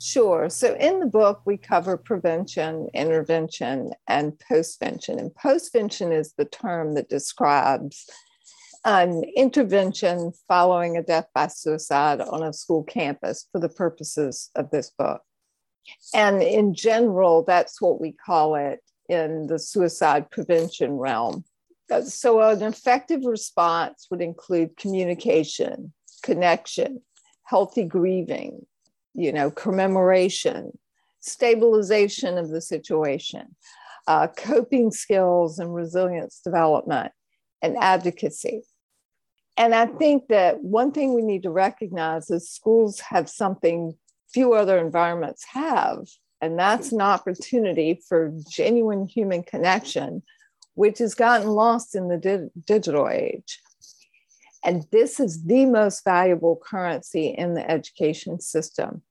Sure. 0.00 0.48
So 0.48 0.74
in 0.76 0.98
the 0.98 1.06
book, 1.06 1.42
we 1.44 1.58
cover 1.58 1.98
prevention, 1.98 2.88
intervention, 2.94 3.92
and 4.08 4.32
postvention. 4.50 5.18
And 5.18 5.30
postvention 5.34 6.10
is 6.10 6.32
the 6.32 6.46
term 6.46 6.94
that 6.94 7.10
describes 7.10 8.08
an 8.86 9.24
intervention 9.36 10.32
following 10.48 10.96
a 10.96 11.02
death 11.02 11.26
by 11.34 11.48
suicide 11.48 12.22
on 12.22 12.42
a 12.42 12.54
school 12.54 12.82
campus 12.82 13.46
for 13.52 13.60
the 13.60 13.68
purposes 13.68 14.50
of 14.54 14.70
this 14.70 14.90
book. 14.90 15.20
And 16.14 16.42
in 16.42 16.72
general, 16.72 17.44
that's 17.44 17.78
what 17.82 18.00
we 18.00 18.12
call 18.12 18.54
it 18.54 18.80
in 19.10 19.48
the 19.48 19.58
suicide 19.58 20.30
prevention 20.30 20.92
realm. 20.92 21.44
Uh, 21.90 22.02
so, 22.02 22.40
an 22.40 22.62
effective 22.62 23.24
response 23.24 24.06
would 24.10 24.22
include 24.22 24.76
communication, 24.78 25.92
connection, 26.22 27.02
healthy 27.44 27.84
grieving, 27.84 28.64
you 29.14 29.32
know, 29.32 29.50
commemoration, 29.50 30.78
stabilization 31.20 32.38
of 32.38 32.48
the 32.50 32.60
situation, 32.60 33.54
uh, 34.06 34.28
coping 34.36 34.90
skills 34.90 35.58
and 35.58 35.74
resilience 35.74 36.40
development, 36.42 37.12
and 37.62 37.76
advocacy. 37.76 38.62
And 39.56 39.74
I 39.74 39.86
think 39.86 40.28
that 40.28 40.62
one 40.62 40.92
thing 40.92 41.12
we 41.12 41.22
need 41.22 41.42
to 41.42 41.50
recognize 41.50 42.30
is 42.30 42.50
schools 42.50 43.00
have 43.00 43.28
something 43.28 43.94
few 44.32 44.54
other 44.54 44.78
environments 44.78 45.44
have, 45.52 46.06
and 46.40 46.58
that's 46.58 46.92
an 46.92 47.02
opportunity 47.02 48.00
for 48.08 48.32
genuine 48.48 49.06
human 49.06 49.42
connection, 49.42 50.22
which 50.74 50.98
has 50.98 51.14
gotten 51.14 51.48
lost 51.48 51.94
in 51.94 52.08
the 52.08 52.16
di- 52.16 52.48
digital 52.64 53.08
age. 53.08 53.60
And 54.62 54.86
this 54.90 55.20
is 55.20 55.44
the 55.44 55.66
most 55.66 56.04
valuable 56.04 56.60
currency 56.62 57.28
in 57.28 57.54
the 57.54 57.68
education 57.68 58.40
system. 58.40 59.02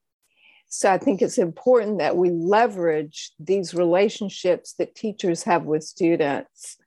So 0.68 0.91
I 0.91 1.00
think 1.00 1.22
it's 1.22 1.39
important 1.39 1.98
that 1.98 2.15
we 2.15 2.29
leverage 2.29 3.32
these 3.39 3.74
relationships 3.74 4.74
that 4.74 4.94
teachers 4.94 5.44
have 5.44 5.63
with 5.63 5.84
students 5.84 6.77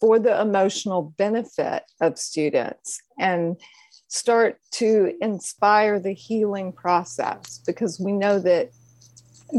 for 0.00 0.18
the 0.18 0.40
emotional 0.40 1.14
benefit 1.18 1.82
of 2.00 2.18
students 2.18 3.00
and 3.18 3.60
start 4.08 4.58
to 4.70 5.12
inspire 5.20 6.00
the 6.00 6.14
healing 6.14 6.72
process 6.72 7.60
because 7.66 8.00
we 8.00 8.12
know 8.12 8.38
that 8.38 8.70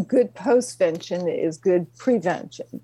good 0.07 0.33
postvention 0.33 1.31
is 1.31 1.57
good 1.57 1.85
prevention. 1.97 2.81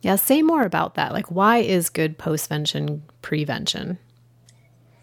Yeah, 0.00 0.16
say 0.16 0.40
more 0.40 0.62
about 0.62 0.94
that. 0.94 1.12
Like, 1.12 1.30
why 1.30 1.58
is 1.58 1.90
good 1.90 2.18
postvention 2.18 3.00
prevention? 3.22 3.98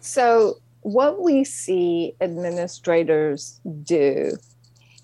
So, 0.04 0.56
what 0.82 1.22
we 1.22 1.44
see 1.44 2.14
administrators 2.20 3.58
do, 3.84 4.36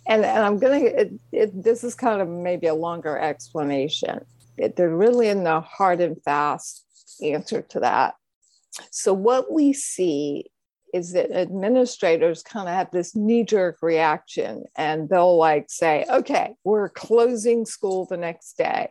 and, 0.07 0.27
and 0.27 0.45
I'm 0.45 0.59
going 0.59 1.19
to, 1.33 1.51
this 1.55 1.85
is 1.85 1.95
kind 1.95 2.21
of 2.21 2.29
maybe 2.29 2.67
a 2.67 2.75
longer 2.75 3.17
explanation. 3.19 4.27
It, 4.59 4.77
they're 4.77 4.95
really 4.95 5.29
in 5.29 5.43
the 5.45 5.63
hard 5.63 6.03
and 6.03 6.23
fast 6.23 6.85
answer 7.23 7.63
to 7.63 7.81
that. 7.81 8.17
So, 8.91 9.15
what 9.15 9.51
we 9.51 9.73
see 9.73 10.51
is 10.93 11.13
that 11.13 11.33
administrators 11.33 12.43
kind 12.43 12.69
of 12.69 12.75
have 12.75 12.91
this 12.91 13.17
knee 13.17 13.45
jerk 13.45 13.79
reaction 13.81 14.65
and 14.77 15.09
they'll 15.09 15.39
like 15.39 15.71
say, 15.71 16.05
okay, 16.11 16.57
we're 16.63 16.91
closing 16.91 17.65
school 17.65 18.05
the 18.05 18.19
next 18.19 18.59
day. 18.59 18.91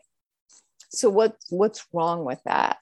So, 0.89 1.07
what, 1.11 1.35
what's 1.51 1.85
wrong 1.93 2.25
with 2.25 2.41
that? 2.45 2.77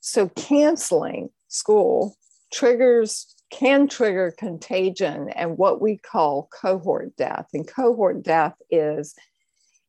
So, 0.00 0.28
canceling 0.30 1.30
school 1.46 2.16
triggers 2.52 3.34
can 3.50 3.88
trigger 3.88 4.34
contagion 4.36 5.28
and 5.30 5.58
what 5.58 5.80
we 5.80 5.96
call 5.96 6.48
cohort 6.52 7.16
death. 7.16 7.48
And 7.52 7.66
cohort 7.66 8.22
death 8.22 8.54
is 8.70 9.14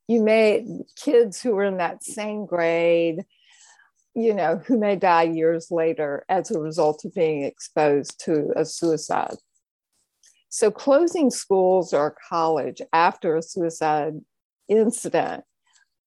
you 0.08 0.22
may 0.22 0.66
kids 0.96 1.42
who 1.42 1.58
are 1.58 1.64
in 1.64 1.78
that 1.78 2.04
same 2.04 2.46
grade 2.46 3.26
you 4.16 4.34
know, 4.34 4.62
who 4.68 4.78
may 4.78 4.96
die 4.96 5.24
years 5.24 5.72
later 5.72 6.24
as 6.30 6.52
a 6.52 6.60
result 6.60 7.04
of 7.06 7.14
being 7.14 7.44
exposed 7.44 8.20
to 8.26 8.52
a 8.56 8.66
suicide. 8.66 9.36
So, 10.50 10.70
closing 10.70 11.32
schools 11.32 11.94
or 11.94 12.16
college 12.30 12.82
after 12.92 13.36
a 13.36 13.42
suicide 13.42 14.14
incident 14.68 15.44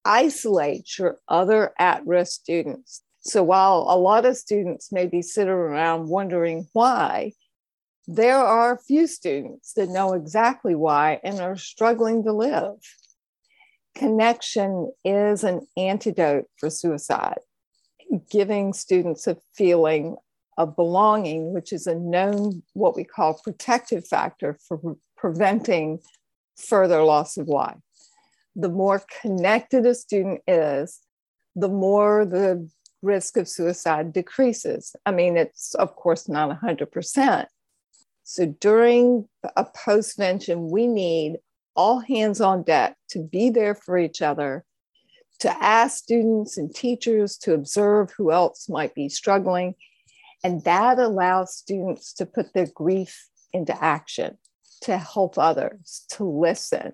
isolates 0.05 0.97
your 0.97 1.19
other 1.27 1.73
at 1.77 2.05
risk 2.07 2.39
students. 2.41 3.01
So, 3.27 3.43
while 3.43 3.85
a 3.89 3.97
lot 3.97 4.25
of 4.25 4.37
students 4.37 4.91
may 4.91 5.05
be 5.05 5.21
sitting 5.21 5.51
around 5.51 6.07
wondering 6.07 6.67
why, 6.73 7.33
there 8.07 8.37
are 8.37 8.73
a 8.73 8.79
few 8.79 9.05
students 9.05 9.73
that 9.73 9.89
know 9.89 10.13
exactly 10.13 10.75
why 10.75 11.19
and 11.23 11.41
are 11.41 11.57
struggling 11.57 12.23
to 12.23 12.31
live. 12.31 12.77
Connection 13.95 14.93
is 15.03 15.43
an 15.43 15.67
antidote 15.75 16.45
for 16.57 16.69
suicide 16.69 17.39
giving 18.29 18.73
students 18.73 19.27
a 19.27 19.37
feeling 19.53 20.15
of 20.57 20.75
belonging, 20.75 21.53
which 21.53 21.71
is 21.71 21.87
a 21.87 21.95
known 21.95 22.63
what 22.73 22.95
we 22.95 23.03
call 23.03 23.39
protective 23.43 24.07
factor 24.07 24.57
for 24.67 24.77
pre- 24.77 24.93
preventing 25.15 25.99
further 26.57 27.03
loss 27.03 27.37
of 27.37 27.47
life. 27.47 27.77
The 28.55 28.69
more 28.69 29.03
connected 29.21 29.85
a 29.85 29.93
student 29.93 30.41
is, 30.47 30.99
the 31.55 31.69
more 31.69 32.25
the 32.25 32.69
risk 33.01 33.37
of 33.37 33.47
suicide 33.47 34.13
decreases. 34.13 34.95
I 35.05 35.11
mean, 35.11 35.37
it's 35.37 35.75
of 35.75 35.95
course 35.95 36.27
not 36.27 36.61
100%. 36.61 37.45
So 38.23 38.45
during 38.59 39.27
a 39.55 39.65
postvention, 39.65 40.69
we 40.69 40.87
need 40.87 41.37
all 41.75 41.99
hands 41.99 42.41
on 42.41 42.63
deck 42.63 42.97
to 43.11 43.19
be 43.19 43.49
there 43.49 43.75
for 43.75 43.97
each 43.97 44.21
other 44.21 44.65
to 45.39 45.63
ask 45.63 46.03
students 46.03 46.57
and 46.57 46.73
teachers 46.73 47.37
to 47.37 47.53
observe 47.53 48.11
who 48.17 48.31
else 48.31 48.67
might 48.67 48.95
be 48.95 49.07
struggling. 49.07 49.75
And 50.43 50.63
that 50.63 50.99
allows 50.99 51.55
students 51.55 52.13
to 52.13 52.25
put 52.25 52.53
their 52.53 52.67
grief 52.67 53.27
into 53.53 53.83
action, 53.83 54.37
to 54.81 54.97
help 54.97 55.37
others, 55.37 56.05
to 56.11 56.23
listen. 56.23 56.93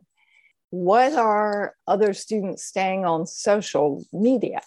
What 0.69 1.13
are 1.13 1.75
other 1.87 2.13
students 2.13 2.71
saying 2.71 3.05
on 3.05 3.27
social 3.27 4.05
media? 4.11 4.61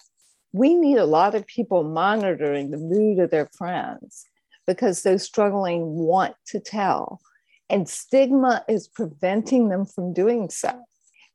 We 0.57 0.75
need 0.75 0.99
a 0.99 1.05
lot 1.05 1.35
of 1.35 1.47
people 1.47 1.85
monitoring 1.85 2.71
the 2.71 2.79
mood 2.79 3.19
of 3.19 3.31
their 3.31 3.49
friends 3.59 4.25
because 4.67 5.03
those 5.03 5.23
struggling 5.23 5.83
want 5.83 6.35
to 6.47 6.61
tell. 6.61 7.21
And 7.69 7.89
stigma 7.89 8.65
is 8.69 8.89
preventing 8.89 9.69
them 9.69 9.85
from 9.85 10.13
doing 10.13 10.49
so 10.51 10.73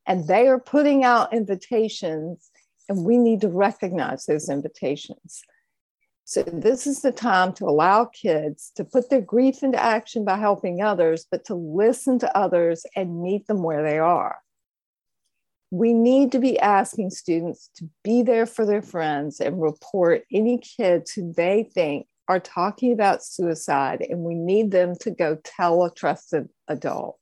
and 0.08 0.28
they 0.28 0.48
are 0.48 0.60
putting 0.60 1.04
out 1.04 1.34
invitations, 1.34 2.50
and 2.90 3.06
we 3.06 3.18
need 3.18 3.42
to 3.42 3.50
recognize 3.50 4.26
those 4.26 4.50
invitations. 4.50 5.42
So, 6.26 6.44
this 6.44 6.88
is 6.88 7.02
the 7.02 7.12
time 7.12 7.54
to 7.54 7.66
allow 7.66 8.06
kids 8.06 8.72
to 8.76 8.86
put 8.86 9.10
their 9.10 9.22
grief 9.22 9.64
into 9.64 9.82
action 9.82 10.24
by 10.24 10.38
helping 10.38 10.82
others, 10.82 11.26
but 11.30 11.46
to 11.46 11.56
listen 11.56 12.20
to 12.20 12.38
others 12.38 12.86
and 12.96 13.22
meet 13.22 13.48
them 13.48 13.64
where 13.64 13.84
they 13.84 14.00
are. 14.00 14.38
We 15.72 15.94
need 15.94 16.34
to 16.34 16.40
be 16.40 16.60
asking 16.60 17.12
students 17.12 17.70
to 17.78 17.90
be 18.04 18.22
there 18.24 18.46
for 18.46 18.66
their 18.66 18.82
friends 18.82 19.40
and 19.40 19.62
report 19.62 20.26
any 20.32 20.58
kids 20.60 21.12
who 21.12 21.34
they 21.34 21.70
think 21.74 22.08
are 22.28 22.40
talking 22.40 22.94
about 22.94 23.24
suicide, 23.24 24.06
and 24.10 24.20
we 24.20 24.36
need 24.36 24.72
them 24.72 24.96
to 25.02 25.12
go 25.12 25.38
tell 25.44 25.84
a 25.84 25.94
trusted 25.94 26.50
adult. 26.68 27.18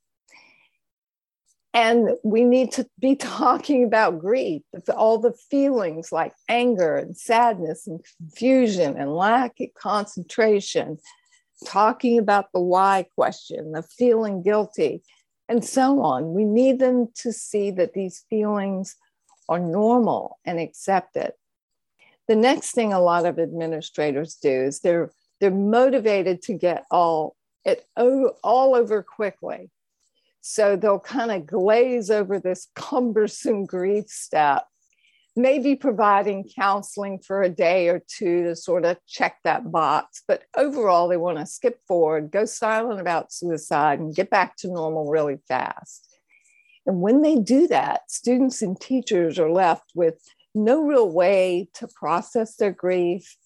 And 1.72 2.10
we 2.24 2.44
need 2.44 2.72
to 2.72 2.86
be 2.98 3.16
talking 3.40 3.84
about 3.84 4.18
grief, 4.18 4.62
all 4.94 5.18
the 5.18 5.32
feelings 5.32 6.12
like 6.12 6.32
anger 6.48 6.96
and 6.96 7.16
sadness 7.16 7.86
and 7.86 8.04
confusion 8.18 8.96
and 8.96 9.14
lack 9.14 9.60
of 9.60 9.68
concentration, 9.74 10.98
talking 11.66 12.18
about 12.18 12.46
the 12.52 12.60
why 12.60 13.06
question, 13.14 13.72
the 13.72 13.82
feeling 13.82 14.42
guilty, 14.42 15.02
and 15.50 15.64
so 15.64 16.00
on. 16.00 16.32
We 16.32 16.44
need 16.44 16.78
them 16.78 17.08
to 17.16 17.32
see 17.32 17.70
that 17.72 17.92
these 17.92 18.24
feelings 18.30 18.96
are 19.48 19.58
normal 19.58 20.38
and 20.46 20.58
accepted. 20.58 21.32
The 22.28 22.36
next 22.36 22.70
thing 22.70 22.92
a 22.92 23.00
lot 23.00 23.26
of 23.26 23.38
administrators 23.38 24.36
do 24.36 24.48
is 24.50 24.80
they're 24.80 25.10
they're 25.40 25.50
motivated 25.50 26.42
to 26.42 26.54
get 26.54 26.84
all 26.90 27.36
it 27.64 27.84
all 27.96 28.74
over 28.74 29.02
quickly 29.02 29.70
so 30.40 30.76
they'll 30.76 31.00
kind 31.00 31.30
of 31.30 31.46
glaze 31.46 32.10
over 32.10 32.38
this 32.38 32.68
cumbersome 32.74 33.66
grief 33.66 34.08
step, 34.08 34.64
maybe 35.36 35.76
providing 35.76 36.48
counseling 36.56 37.18
for 37.18 37.42
a 37.42 37.48
day 37.48 37.88
or 37.88 38.02
two 38.06 38.44
to 38.44 38.56
sort 38.56 38.84
of 38.84 38.98
check 39.06 39.36
that 39.44 39.70
box. 39.70 40.22
But 40.26 40.44
overall, 40.56 41.08
they 41.08 41.16
want 41.16 41.38
to 41.38 41.46
skip 41.46 41.80
forward, 41.86 42.30
go 42.30 42.44
silent 42.44 43.00
about 43.00 43.32
suicide, 43.32 44.00
and 44.00 44.14
get 44.14 44.30
back 44.30 44.56
to 44.58 44.68
normal 44.68 45.08
really 45.08 45.38
fast. 45.48 46.06
And 46.86 47.00
when 47.00 47.22
they 47.22 47.36
do 47.36 47.68
that, 47.68 48.10
students 48.10 48.62
and 48.62 48.80
teachers 48.80 49.38
are 49.38 49.50
left 49.50 49.92
with 49.94 50.20
no 50.54 50.82
real 50.82 51.10
way 51.10 51.68
to 51.74 51.86
process 51.86 52.56
their 52.56 52.72
grief 52.72 53.36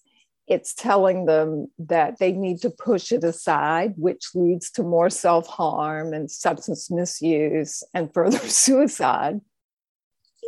it's 0.47 0.75
telling 0.75 1.25
them 1.25 1.71
that 1.79 2.19
they 2.19 2.31
need 2.31 2.61
to 2.61 2.69
push 2.69 3.11
it 3.11 3.23
aside, 3.23 3.93
which 3.97 4.29
leads 4.35 4.69
to 4.71 4.83
more 4.83 5.09
self 5.09 5.47
harm 5.47 6.13
and 6.13 6.29
substance 6.29 6.91
misuse 6.91 7.83
and 7.93 8.13
further 8.13 8.37
suicide. 8.47 9.41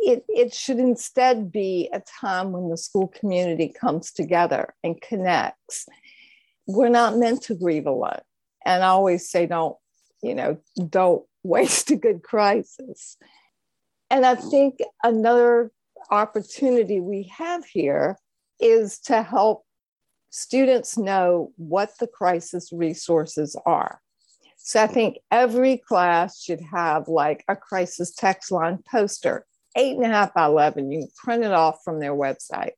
It, 0.02 0.24
it 0.28 0.54
should 0.54 0.78
instead 0.78 1.50
be 1.50 1.88
a 1.92 2.00
time 2.00 2.52
when 2.52 2.68
the 2.68 2.76
school 2.76 3.08
community 3.08 3.68
comes 3.68 4.12
together 4.12 4.74
and 4.84 5.00
connects. 5.00 5.86
We're 6.66 6.88
not 6.88 7.16
meant 7.16 7.42
to 7.42 7.54
grieve 7.54 7.86
alone. 7.86 8.20
And 8.64 8.82
I 8.82 8.88
always 8.88 9.28
say, 9.28 9.46
don't, 9.46 9.76
you 10.22 10.34
know, 10.34 10.58
don't 10.88 11.24
waste 11.42 11.90
a 11.90 11.96
good 11.96 12.22
crisis. 12.22 13.16
And 14.10 14.24
I 14.24 14.34
think 14.34 14.78
another 15.02 15.70
opportunity 16.10 17.00
we 17.00 17.30
have 17.36 17.64
here 17.64 18.16
is 18.60 18.98
to 19.00 19.22
help 19.22 19.64
students 20.30 20.98
know 20.98 21.52
what 21.56 21.98
the 21.98 22.06
crisis 22.06 22.70
resources 22.72 23.56
are. 23.66 24.00
So 24.56 24.82
I 24.82 24.86
think 24.86 25.18
every 25.30 25.78
class 25.78 26.42
should 26.42 26.60
have 26.60 27.08
like 27.08 27.44
a 27.48 27.56
crisis 27.56 28.12
text 28.12 28.50
line 28.52 28.80
poster, 28.90 29.46
eight 29.76 29.96
and 29.96 30.04
a 30.04 30.08
half 30.08 30.34
by 30.34 30.46
11. 30.46 30.90
You 30.90 31.00
can 31.00 31.08
print 31.16 31.44
it 31.44 31.52
off 31.52 31.80
from 31.84 32.00
their 32.00 32.14
website, 32.14 32.72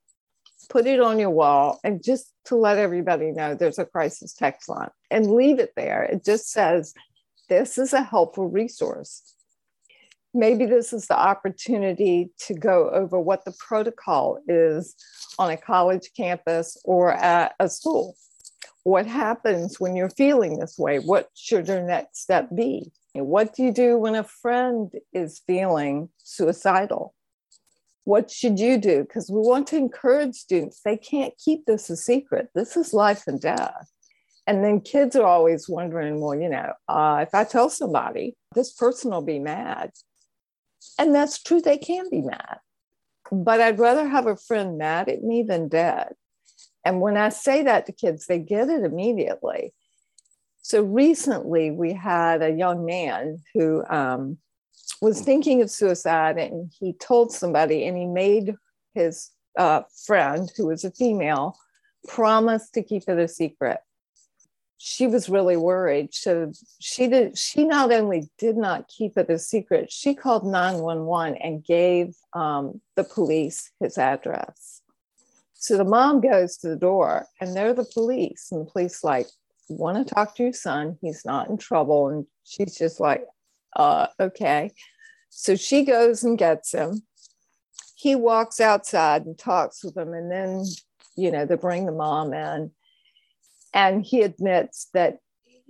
put 0.68 0.86
it 0.86 1.00
on 1.00 1.18
your 1.18 1.30
wall, 1.30 1.80
and 1.84 2.02
just 2.02 2.32
to 2.46 2.56
let 2.56 2.78
everybody 2.78 3.30
know 3.32 3.54
there's 3.54 3.78
a 3.78 3.84
crisis 3.84 4.32
text 4.34 4.68
line 4.68 4.90
and 5.10 5.30
leave 5.30 5.58
it 5.58 5.72
there. 5.76 6.02
It 6.02 6.24
just 6.24 6.50
says, 6.50 6.94
this 7.48 7.78
is 7.78 7.92
a 7.92 8.02
helpful 8.02 8.48
resource 8.48 9.34
maybe 10.34 10.66
this 10.66 10.92
is 10.92 11.06
the 11.06 11.18
opportunity 11.18 12.30
to 12.38 12.54
go 12.54 12.90
over 12.90 13.18
what 13.18 13.44
the 13.44 13.52
protocol 13.58 14.38
is 14.46 14.94
on 15.38 15.50
a 15.50 15.56
college 15.56 16.10
campus 16.16 16.80
or 16.84 17.12
at 17.12 17.54
a 17.58 17.68
school. 17.68 18.16
What 18.82 19.06
happens 19.06 19.78
when 19.78 19.96
you're 19.96 20.10
feeling 20.10 20.58
this 20.58 20.78
way? 20.78 20.98
What 20.98 21.28
should 21.34 21.68
your 21.68 21.82
next 21.82 22.22
step 22.22 22.48
be? 22.54 22.92
What 23.14 23.54
do 23.54 23.64
you 23.64 23.72
do 23.72 23.98
when 23.98 24.14
a 24.14 24.24
friend 24.24 24.92
is 25.12 25.40
feeling 25.46 26.10
suicidal? 26.18 27.14
What 28.04 28.30
should 28.30 28.58
you 28.58 28.78
do? 28.78 29.02
Because 29.02 29.30
we 29.30 29.40
want 29.40 29.66
to 29.68 29.76
encourage 29.76 30.34
students, 30.34 30.80
they 30.84 30.96
can't 30.96 31.34
keep 31.42 31.66
this 31.66 31.90
a 31.90 31.96
secret. 31.96 32.48
This 32.54 32.76
is 32.76 32.94
life 32.94 33.24
and 33.26 33.40
death. 33.40 33.90
And 34.46 34.64
then 34.64 34.80
kids 34.80 35.16
are 35.16 35.26
always 35.26 35.68
wondering, 35.68 36.20
well, 36.20 36.34
you 36.34 36.48
know, 36.48 36.72
uh, 36.88 37.24
if 37.26 37.34
I 37.34 37.44
tell 37.44 37.68
somebody, 37.68 38.36
this 38.54 38.72
person 38.72 39.10
will 39.10 39.22
be 39.22 39.38
mad. 39.38 39.90
And 40.98 41.14
that's 41.14 41.42
true, 41.42 41.60
they 41.60 41.78
can 41.78 42.08
be 42.10 42.22
mad. 42.22 42.58
But 43.30 43.60
I'd 43.60 43.78
rather 43.78 44.08
have 44.08 44.26
a 44.26 44.36
friend 44.36 44.78
mad 44.78 45.08
at 45.08 45.22
me 45.22 45.42
than 45.42 45.68
dead. 45.68 46.14
And 46.84 47.00
when 47.00 47.16
I 47.16 47.28
say 47.28 47.62
that 47.62 47.86
to 47.86 47.92
kids, 47.92 48.26
they 48.26 48.38
get 48.38 48.68
it 48.68 48.82
immediately. 48.82 49.72
So 50.62 50.82
recently, 50.82 51.70
we 51.70 51.92
had 51.92 52.42
a 52.42 52.50
young 52.50 52.84
man 52.84 53.42
who 53.54 53.84
um, 53.88 54.38
was 55.00 55.22
thinking 55.22 55.62
of 55.62 55.70
suicide, 55.70 56.38
and 56.38 56.70
he 56.78 56.92
told 56.92 57.32
somebody, 57.32 57.86
and 57.86 57.96
he 57.96 58.06
made 58.06 58.54
his 58.94 59.30
uh, 59.58 59.82
friend, 60.06 60.50
who 60.56 60.66
was 60.66 60.84
a 60.84 60.90
female, 60.90 61.56
promise 62.06 62.70
to 62.70 62.82
keep 62.82 63.04
it 63.08 63.18
a 63.18 63.26
secret. 63.26 63.78
She 64.78 65.06
was 65.06 65.28
really 65.28 65.56
worried. 65.56 66.14
So 66.14 66.52
she 66.78 67.06
did. 67.06 67.36
She 67.36 67.64
not 67.64 67.92
only 67.92 68.30
did 68.38 68.56
not 68.56 68.88
keep 68.88 69.18
it 69.18 69.28
a 69.28 69.38
secret, 69.38 69.92
she 69.92 70.14
called 70.14 70.46
nine 70.46 70.78
one 70.78 71.04
one 71.04 71.34
and 71.36 71.64
gave 71.64 72.14
um, 72.32 72.80
the 72.96 73.04
police 73.04 73.70
his 73.80 73.98
address. 73.98 74.80
So 75.54 75.76
the 75.76 75.84
mom 75.84 76.22
goes 76.22 76.56
to 76.58 76.68
the 76.68 76.76
door, 76.76 77.26
and 77.40 77.54
they're 77.54 77.74
the 77.74 77.84
police, 77.84 78.48
and 78.50 78.66
the 78.66 78.70
police 78.70 79.04
like 79.04 79.26
want 79.76 80.06
to 80.06 80.14
talk 80.14 80.36
to 80.36 80.42
your 80.44 80.52
son. 80.52 80.98
He's 81.00 81.24
not 81.24 81.48
in 81.48 81.56
trouble, 81.56 82.08
and 82.08 82.26
she's 82.44 82.76
just 82.76 83.00
like, 83.00 83.24
uh, 83.76 84.08
okay. 84.18 84.72
So 85.30 85.56
she 85.56 85.84
goes 85.84 86.24
and 86.24 86.36
gets 86.36 86.72
him. 86.72 87.02
He 87.94 88.14
walks 88.14 88.60
outside 88.60 89.26
and 89.26 89.38
talks 89.38 89.84
with 89.84 89.94
them 89.94 90.12
and 90.12 90.30
then 90.30 90.64
you 91.16 91.30
know 91.30 91.44
they 91.44 91.54
bring 91.54 91.86
the 91.86 91.92
mom 91.92 92.32
in. 92.34 92.72
And 93.72 94.04
he 94.04 94.22
admits 94.22 94.88
that 94.94 95.18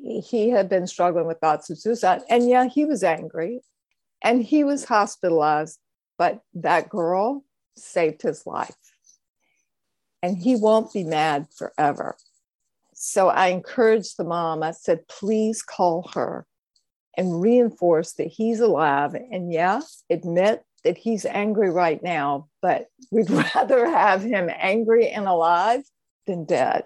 he 0.03 0.49
had 0.49 0.71
been 0.71 0.87
struggling 0.87 1.27
with 1.27 1.39
thoughts 1.39 1.69
of 1.69 1.79
suicide. 1.79 2.23
And 2.31 2.49
yeah 2.49 2.67
he 2.67 2.85
was 2.85 3.05
angry. 3.05 3.61
And 4.23 4.43
he 4.43 4.65
was 4.65 4.85
hospitalized. 4.85 5.79
But 6.17 6.41
that 6.55 6.89
girl 6.89 7.45
saved 7.77 8.23
his 8.23 8.47
life. 8.47 8.77
And 10.23 10.37
he 10.37 10.55
won't 10.57 10.93
be 10.93 11.05
mad 11.05 11.49
forever 11.57 12.17
so 13.03 13.29
i 13.29 13.49
encouraged 13.49 14.17
the 14.17 14.25
mom 14.25 14.63
i 14.63 14.71
said 14.71 15.07
please 15.09 15.63
call 15.63 16.11
her 16.15 16.47
and 17.17 17.41
reinforce 17.41 18.13
that 18.13 18.29
he's 18.29 18.61
alive 18.61 19.15
and 19.15 19.53
yeah 19.53 19.81
admit 20.11 20.65
that 20.85 20.99
he's 20.99 21.25
angry 21.27 21.71
right 21.71 22.03
now, 22.03 22.49
but 22.63 22.87
we'd 23.11 23.31
rather 23.55 23.89
have 23.89 24.23
him 24.23 24.51
angry 24.53 25.09
and 25.09 25.27
alive 25.27 25.83
than 26.27 26.45
dead. 26.45 26.85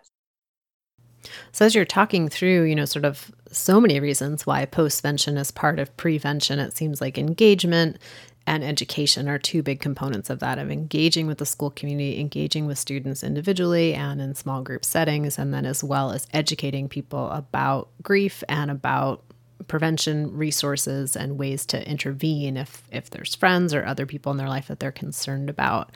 So, 1.53 1.64
as 1.64 1.74
you're 1.74 1.87
talking 1.87 2.29
through, 2.29 2.64
you 2.64 2.74
know, 2.74 2.85
sort 2.85 3.05
of 3.05 3.33
so 3.50 3.81
many 3.81 3.98
reasons 3.98 4.46
why 4.46 4.66
postvention 4.66 5.38
is 5.38 5.50
part 5.50 5.79
of 5.79 5.96
prevention, 5.96 6.59
it 6.59 6.77
seems 6.77 7.00
like 7.00 7.16
engagement 7.16 7.98
and 8.47 8.63
education 8.63 9.29
are 9.29 9.39
two 9.39 9.63
big 9.63 9.81
components 9.81 10.29
of 10.29 10.41
that 10.41 10.59
of 10.59 10.71
engaging 10.71 11.27
with 11.27 11.39
the 11.39 11.47
school 11.47 11.71
community, 11.71 12.21
engaging 12.21 12.67
with 12.67 12.79
students 12.79 13.23
individually 13.23 13.95
and 13.95 14.21
in 14.21 14.35
small 14.35 14.63
group 14.63 14.85
settings, 14.85 15.39
and 15.39 15.55
then 15.55 15.65
as 15.65 15.83
well 15.83 16.11
as 16.11 16.27
educating 16.33 16.89
people 16.89 17.31
about 17.31 17.89
grief 18.03 18.45
and 18.49 18.71
about 18.71 19.23
prevention 19.67 20.37
resources 20.37 21.17
and 21.17 21.39
ways 21.39 21.65
to 21.65 21.89
intervene 21.89 22.57
if 22.57 22.83
if 22.93 23.09
there's 23.11 23.35
friends 23.35 23.73
or 23.73 23.85
other 23.87 24.05
people 24.05 24.31
in 24.31 24.39
their 24.39 24.49
life 24.49 24.69
that 24.69 24.79
they're 24.79 24.93
concerned 24.93 25.49
about. 25.49 25.91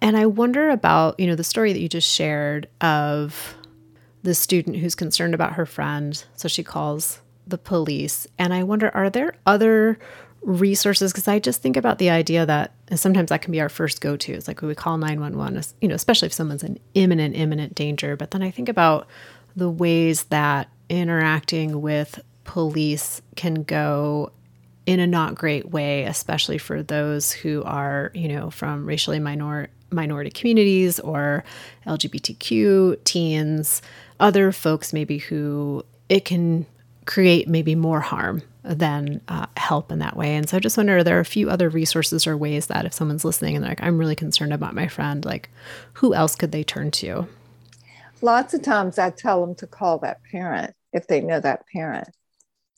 And 0.00 0.16
I 0.16 0.26
wonder 0.26 0.70
about, 0.70 1.18
you 1.18 1.26
know, 1.26 1.34
the 1.34 1.44
story 1.44 1.72
that 1.72 1.80
you 1.80 1.88
just 1.88 2.10
shared 2.10 2.68
of 2.80 3.54
the 4.22 4.34
student 4.34 4.76
who's 4.76 4.94
concerned 4.94 5.34
about 5.34 5.54
her 5.54 5.66
friend, 5.66 6.22
so 6.34 6.48
she 6.48 6.62
calls 6.62 7.20
the 7.46 7.58
police. 7.58 8.26
And 8.38 8.54
I 8.54 8.62
wonder 8.62 8.90
are 8.94 9.10
there 9.10 9.34
other 9.46 9.98
resources 10.44 11.12
because 11.12 11.26
I 11.26 11.38
just 11.38 11.62
think 11.62 11.76
about 11.76 11.98
the 11.98 12.10
idea 12.10 12.44
that 12.46 12.72
sometimes 12.94 13.30
that 13.30 13.42
can 13.42 13.52
be 13.52 13.60
our 13.60 13.68
first 13.68 14.00
go-to. 14.00 14.32
It's 14.32 14.46
like 14.46 14.60
we 14.62 14.74
call 14.74 14.98
911, 14.98 15.62
you 15.80 15.88
know, 15.88 15.94
especially 15.94 16.26
if 16.26 16.32
someone's 16.32 16.62
in 16.62 16.78
imminent 16.94 17.34
imminent 17.34 17.74
danger, 17.74 18.16
but 18.16 18.30
then 18.30 18.42
I 18.42 18.50
think 18.50 18.68
about 18.68 19.08
the 19.56 19.70
ways 19.70 20.24
that 20.24 20.68
interacting 20.88 21.80
with 21.80 22.20
police 22.44 23.22
can 23.36 23.62
go 23.62 24.32
in 24.86 25.00
a 25.00 25.06
not 25.06 25.34
great 25.34 25.70
way, 25.70 26.04
especially 26.04 26.58
for 26.58 26.82
those 26.82 27.32
who 27.32 27.62
are, 27.64 28.10
you 28.14 28.28
know, 28.28 28.50
from 28.50 28.86
racially 28.86 29.18
minor 29.18 29.68
minority 29.90 30.30
communities 30.30 30.98
or 31.00 31.44
LGBTQ 31.86 33.02
teens, 33.04 33.80
other 34.20 34.52
folks 34.52 34.92
maybe 34.92 35.18
who 35.18 35.84
it 36.08 36.24
can 36.24 36.66
create 37.06 37.48
maybe 37.48 37.74
more 37.74 38.00
harm 38.00 38.42
than 38.64 39.20
uh, 39.28 39.46
help 39.56 39.92
in 39.92 39.98
that 40.00 40.16
way. 40.16 40.34
And 40.34 40.48
so 40.48 40.56
I 40.56 40.60
just 40.60 40.76
wonder, 40.76 40.98
are 40.98 41.04
there 41.04 41.20
a 41.20 41.24
few 41.24 41.50
other 41.50 41.68
resources 41.68 42.26
or 42.26 42.36
ways 42.36 42.66
that 42.66 42.84
if 42.84 42.92
someone's 42.92 43.24
listening 43.24 43.54
and 43.54 43.62
they're 43.62 43.72
like, 43.72 43.82
I'm 43.82 43.98
really 43.98 44.16
concerned 44.16 44.52
about 44.52 44.74
my 44.74 44.88
friend, 44.88 45.24
like 45.24 45.50
who 45.94 46.14
else 46.14 46.34
could 46.34 46.52
they 46.52 46.64
turn 46.64 46.90
to? 46.92 47.28
Lots 48.22 48.54
of 48.54 48.62
times 48.62 48.98
I 48.98 49.10
tell 49.10 49.44
them 49.44 49.54
to 49.56 49.66
call 49.66 49.98
that 49.98 50.20
parent 50.30 50.74
if 50.92 51.06
they 51.06 51.20
know 51.20 51.40
that 51.40 51.64
parent 51.72 52.08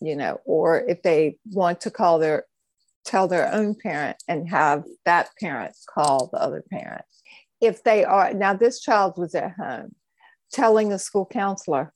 you 0.00 0.16
know, 0.16 0.40
or 0.44 0.80
if 0.80 1.02
they 1.02 1.38
want 1.50 1.80
to 1.82 1.90
call 1.90 2.18
their 2.18 2.44
tell 3.04 3.28
their 3.28 3.52
own 3.52 3.74
parent 3.74 4.16
and 4.26 4.48
have 4.48 4.84
that 5.04 5.30
parent 5.40 5.74
call 5.88 6.28
the 6.32 6.42
other 6.42 6.62
parent. 6.70 7.04
If 7.60 7.84
they 7.84 8.04
are 8.04 8.34
now, 8.34 8.54
this 8.54 8.80
child 8.80 9.14
was 9.16 9.34
at 9.34 9.52
home, 9.52 9.94
telling 10.52 10.88
the 10.88 10.98
school 10.98 11.26
counselor, 11.26 11.92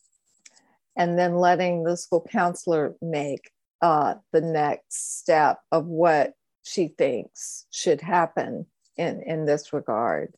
and 0.96 1.18
then 1.18 1.34
letting 1.34 1.82
the 1.82 1.96
school 1.96 2.26
counselor 2.30 2.94
make 3.02 3.50
uh, 3.82 4.14
the 4.32 4.40
next 4.40 5.18
step 5.18 5.60
of 5.72 5.86
what 5.86 6.34
she 6.62 6.88
thinks 6.88 7.66
should 7.70 8.00
happen 8.00 8.66
in 8.96 9.22
in 9.22 9.46
this 9.46 9.72
regard. 9.72 10.34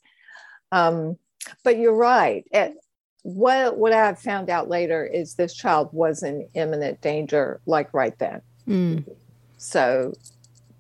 Um, 0.71 1.17
but 1.65 1.79
you're 1.79 1.95
right. 1.95 2.45
At, 2.53 2.75
what 3.23 3.77
what 3.79 3.93
I 3.93 4.15
found 4.15 4.51
out 4.51 4.69
later 4.69 5.05
is 5.05 5.35
this 5.35 5.55
child 5.55 5.91
was 5.93 6.23
in 6.23 6.49
imminent 6.55 7.01
danger, 7.01 7.61
like 7.67 7.93
right 7.95 8.19
then. 8.19 8.43
Mm. 8.67 9.05
So 9.59 10.13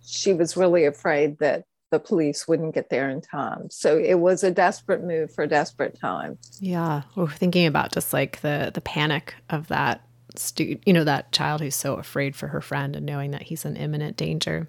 she 0.04 0.32
was 0.32 0.56
really 0.56 0.84
afraid 0.84 1.38
that 1.38 1.64
the 1.90 2.00
police 2.00 2.48
wouldn't 2.48 2.74
get 2.74 2.90
there 2.90 3.08
in 3.10 3.20
time. 3.20 3.68
So 3.70 3.96
it 3.98 4.14
was 4.14 4.42
a 4.42 4.50
desperate 4.50 5.04
move 5.04 5.32
for 5.32 5.44
a 5.44 5.48
desperate 5.48 5.98
time. 6.00 6.38
Yeah, 6.58 7.02
we're 7.14 7.28
thinking 7.28 7.66
about 7.66 7.92
just 7.92 8.12
like 8.12 8.40
the 8.40 8.70
the 8.74 8.80
panic 8.80 9.34
of 9.50 9.68
that 9.68 10.04
student, 10.36 10.82
you 10.86 10.92
know, 10.92 11.04
that 11.04 11.32
child 11.32 11.60
who's 11.60 11.76
so 11.76 11.94
afraid 11.94 12.34
for 12.34 12.48
her 12.48 12.60
friend 12.60 12.96
and 12.96 13.06
knowing 13.06 13.30
that 13.32 13.42
he's 13.42 13.64
in 13.64 13.76
imminent 13.76 14.16
danger. 14.16 14.68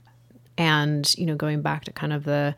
And 0.57 1.13
you 1.17 1.25
know, 1.25 1.35
going 1.35 1.61
back 1.61 1.85
to 1.85 1.91
kind 1.91 2.13
of 2.13 2.25
the 2.25 2.55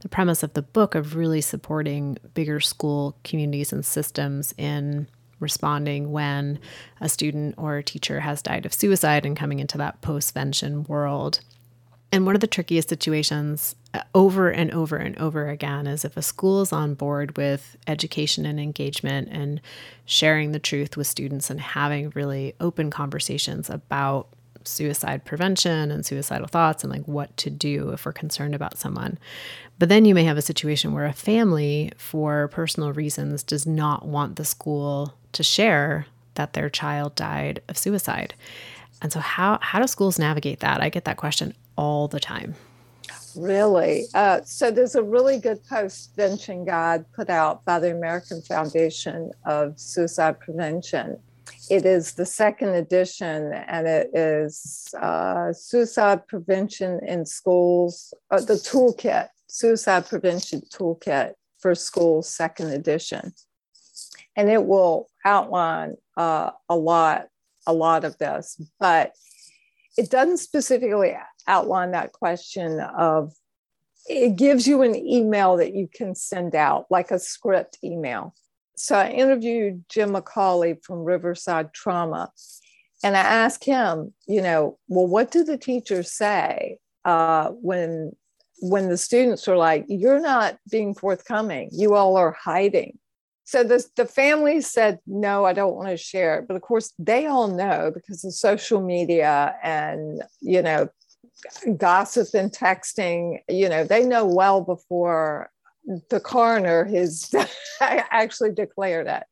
the 0.00 0.08
premise 0.08 0.42
of 0.42 0.52
the 0.52 0.62
book 0.62 0.94
of 0.94 1.16
really 1.16 1.40
supporting 1.40 2.18
bigger 2.34 2.60
school 2.60 3.16
communities 3.24 3.72
and 3.72 3.84
systems 3.84 4.54
in 4.56 5.08
responding 5.40 6.12
when 6.12 6.58
a 7.00 7.08
student 7.08 7.54
or 7.58 7.76
a 7.76 7.82
teacher 7.82 8.20
has 8.20 8.42
died 8.42 8.66
of 8.66 8.74
suicide 8.74 9.24
and 9.24 9.36
coming 9.36 9.58
into 9.58 9.78
that 9.78 10.00
postvention 10.02 10.88
world. 10.88 11.40
And 12.10 12.24
one 12.24 12.34
of 12.34 12.40
the 12.40 12.46
trickiest 12.46 12.88
situations 12.88 13.76
uh, 13.92 14.00
over 14.14 14.50
and 14.50 14.70
over 14.72 14.96
and 14.96 15.16
over 15.18 15.48
again 15.48 15.86
is 15.86 16.04
if 16.04 16.16
a 16.16 16.22
school 16.22 16.62
is 16.62 16.72
on 16.72 16.94
board 16.94 17.36
with 17.36 17.76
education 17.86 18.46
and 18.46 18.58
engagement 18.58 19.28
and 19.30 19.60
sharing 20.06 20.52
the 20.52 20.58
truth 20.58 20.96
with 20.96 21.06
students 21.06 21.50
and 21.50 21.60
having 21.60 22.10
really 22.14 22.54
open 22.60 22.90
conversations 22.90 23.68
about 23.68 24.28
suicide 24.64 25.24
prevention 25.24 25.90
and 25.90 26.04
suicidal 26.04 26.46
thoughts 26.46 26.84
and 26.84 26.92
like 26.92 27.06
what 27.06 27.34
to 27.38 27.50
do 27.50 27.90
if 27.90 28.04
we're 28.04 28.12
concerned 28.12 28.54
about 28.54 28.78
someone. 28.78 29.18
But 29.78 29.88
then 29.88 30.04
you 30.04 30.14
may 30.14 30.24
have 30.24 30.36
a 30.36 30.42
situation 30.42 30.92
where 30.92 31.06
a 31.06 31.12
family, 31.12 31.92
for 31.96 32.48
personal 32.48 32.92
reasons, 32.92 33.42
does 33.42 33.66
not 33.66 34.06
want 34.06 34.36
the 34.36 34.44
school 34.44 35.14
to 35.32 35.42
share 35.42 36.06
that 36.38 36.54
their 36.54 36.70
child 36.70 37.14
died 37.14 37.60
of 37.68 37.76
suicide. 37.76 38.34
And 39.02 39.12
so, 39.12 39.20
how, 39.20 39.58
how 39.60 39.78
do 39.78 39.86
schools 39.86 40.18
navigate 40.18 40.60
that? 40.60 40.82
I 40.82 40.88
get 40.88 41.04
that 41.04 41.18
question 41.18 41.54
all 41.76 42.08
the 42.08 42.18
time. 42.18 42.54
Really? 43.36 44.06
Uh, 44.14 44.40
so, 44.44 44.70
there's 44.70 44.94
a 44.94 45.02
really 45.02 45.38
good 45.38 45.62
postvention 45.64 46.66
guide 46.66 47.04
put 47.12 47.28
out 47.28 47.64
by 47.66 47.78
the 47.78 47.92
American 47.92 48.40
Foundation 48.40 49.30
of 49.44 49.78
Suicide 49.78 50.40
Prevention 50.40 51.18
it 51.70 51.84
is 51.84 52.14
the 52.14 52.24
second 52.24 52.70
edition, 52.70 53.52
and 53.52 53.86
it 53.86 54.10
is 54.14 54.94
uh, 55.00 55.52
suicide 55.52 56.26
prevention 56.26 57.00
in 57.06 57.26
schools, 57.26 58.14
uh, 58.30 58.40
the 58.40 58.54
toolkit, 58.54 59.28
suicide 59.48 60.08
prevention 60.08 60.62
toolkit 60.72 61.34
for 61.58 61.74
schools, 61.74 62.28
second 62.28 62.70
edition, 62.70 63.32
and 64.36 64.48
it 64.48 64.64
will 64.64 65.08
outline 65.24 65.96
uh, 66.18 66.50
a 66.68 66.76
lot, 66.76 67.28
a 67.66 67.72
lot 67.72 68.04
of 68.04 68.18
this, 68.18 68.60
but 68.78 69.12
it 69.96 70.10
doesn't 70.10 70.38
specifically 70.38 71.16
outline 71.46 71.92
that 71.92 72.12
question 72.12 72.80
of. 72.80 73.32
It 74.10 74.36
gives 74.36 74.66
you 74.66 74.80
an 74.82 74.94
email 74.96 75.58
that 75.58 75.74
you 75.74 75.86
can 75.92 76.14
send 76.14 76.54
out, 76.54 76.86
like 76.90 77.10
a 77.10 77.18
script 77.18 77.78
email 77.84 78.34
so 78.78 78.96
I 78.96 79.10
interviewed 79.10 79.84
Jim 79.88 80.10
McCauley 80.10 80.82
from 80.82 81.04
Riverside 81.04 81.74
Trauma, 81.74 82.30
and 83.02 83.16
I 83.16 83.20
asked 83.20 83.64
him, 83.64 84.14
you 84.26 84.40
know, 84.40 84.78
well, 84.88 85.06
what 85.06 85.30
do 85.30 85.44
the 85.44 85.58
teachers 85.58 86.12
say 86.12 86.78
uh, 87.04 87.50
when 87.50 88.12
when 88.60 88.88
the 88.88 88.96
students 88.96 89.46
are 89.48 89.56
like, 89.56 89.84
"You're 89.88 90.20
not 90.20 90.58
being 90.70 90.94
forthcoming. 90.94 91.70
You 91.72 91.94
all 91.94 92.16
are 92.16 92.32
hiding." 92.32 92.98
So 93.48 93.64
the, 93.64 93.82
the 93.96 94.04
family 94.04 94.60
said 94.60 94.98
no 95.06 95.46
i 95.46 95.54
don't 95.54 95.74
want 95.74 95.88
to 95.88 95.96
share 95.96 96.38
it. 96.38 96.46
But 96.46 96.56
of 96.56 96.60
course 96.60 96.92
they 96.98 97.26
all 97.26 97.48
know 97.48 97.90
because 97.94 98.22
of 98.22 98.34
social 98.34 98.82
media 98.82 99.56
and 99.62 100.22
you 100.40 100.60
know 100.60 100.90
gossip 101.78 102.34
and 102.34 102.52
texting 102.52 103.38
you 103.48 103.70
know 103.70 103.84
they 103.84 104.04
know 104.04 104.26
well 104.26 104.60
before 104.60 105.50
the 106.10 106.20
coroner 106.20 106.84
has 106.84 107.34
actually 107.80 108.52
declared 108.52 109.06
it. 109.06 109.24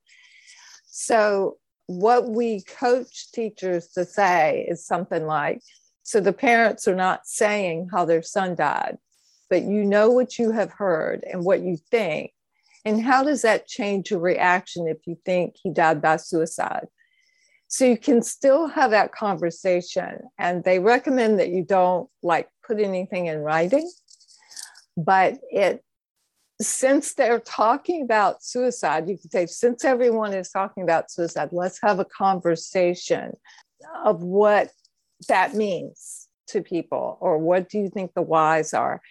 So 0.86 1.58
what 1.86 2.30
we 2.30 2.62
coach 2.62 3.30
teachers 3.32 3.88
to 3.88 4.06
say 4.06 4.66
is 4.66 4.86
something 4.86 5.26
like 5.26 5.60
so 6.04 6.20
the 6.20 6.32
parents 6.32 6.88
are 6.88 6.94
not 6.94 7.26
saying 7.26 7.90
how 7.92 8.06
their 8.06 8.22
son 8.22 8.54
died 8.54 8.96
but 9.50 9.62
you 9.62 9.84
know 9.84 10.08
what 10.10 10.38
you 10.38 10.52
have 10.52 10.70
heard 10.70 11.22
and 11.30 11.44
what 11.44 11.60
you 11.60 11.76
think 11.90 12.32
and 12.86 13.02
how 13.02 13.24
does 13.24 13.42
that 13.42 13.66
change 13.66 14.12
your 14.12 14.20
reaction 14.20 14.86
if 14.86 14.98
you 15.06 15.18
think 15.24 15.56
he 15.60 15.70
died 15.70 16.00
by 16.00 16.16
suicide? 16.16 16.86
So 17.66 17.84
you 17.84 17.98
can 17.98 18.22
still 18.22 18.68
have 18.68 18.92
that 18.92 19.12
conversation. 19.12 20.20
And 20.38 20.62
they 20.62 20.78
recommend 20.78 21.40
that 21.40 21.48
you 21.48 21.64
don't 21.64 22.08
like 22.22 22.48
put 22.64 22.78
anything 22.78 23.26
in 23.26 23.40
writing, 23.40 23.90
but 24.96 25.38
it 25.50 25.82
since 26.60 27.12
they're 27.14 27.40
talking 27.40 28.02
about 28.02 28.42
suicide, 28.42 29.08
you 29.08 29.18
can 29.18 29.30
say, 29.30 29.46
since 29.46 29.84
everyone 29.84 30.32
is 30.32 30.48
talking 30.48 30.82
about 30.82 31.10
suicide, 31.10 31.50
let's 31.52 31.78
have 31.82 31.98
a 31.98 32.06
conversation 32.06 33.32
of 34.04 34.22
what 34.22 34.70
that 35.28 35.54
means 35.54 36.28
to 36.48 36.62
people, 36.62 37.18
or 37.20 37.36
what 37.36 37.68
do 37.68 37.78
you 37.78 37.90
think 37.90 38.14
the 38.14 38.22
whys 38.22 38.72
are? 38.72 39.02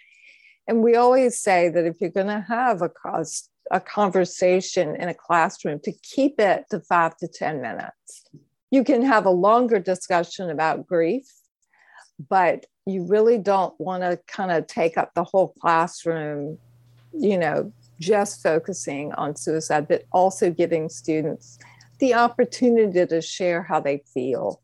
And 0.66 0.82
we 0.82 0.96
always 0.96 1.38
say 1.38 1.68
that 1.68 1.84
if 1.84 2.00
you're 2.00 2.10
going 2.10 2.26
to 2.26 2.44
have 2.48 2.82
a 2.82 2.88
cause, 2.88 3.48
a 3.70 3.80
conversation 3.80 4.96
in 4.96 5.08
a 5.08 5.14
classroom 5.14 5.80
to 5.80 5.92
keep 6.02 6.38
it 6.38 6.64
to 6.70 6.80
five 6.80 7.16
to 7.18 7.28
10 7.28 7.60
minutes. 7.60 8.24
You 8.70 8.84
can 8.84 9.02
have 9.02 9.26
a 9.26 9.30
longer 9.30 9.78
discussion 9.78 10.50
about 10.50 10.86
grief, 10.86 11.26
but 12.28 12.66
you 12.86 13.06
really 13.06 13.38
don't 13.38 13.78
want 13.80 14.02
to 14.02 14.18
kind 14.26 14.50
of 14.50 14.66
take 14.66 14.96
up 14.96 15.14
the 15.14 15.24
whole 15.24 15.54
classroom, 15.60 16.58
you 17.12 17.36
know, 17.36 17.72
just 17.98 18.42
focusing 18.42 19.12
on 19.14 19.36
suicide, 19.36 19.88
but 19.88 20.04
also 20.12 20.50
giving 20.50 20.88
students 20.88 21.58
the 21.98 22.14
opportunity 22.14 23.06
to 23.06 23.20
share 23.22 23.62
how 23.62 23.80
they 23.80 24.02
feel. 24.12 24.60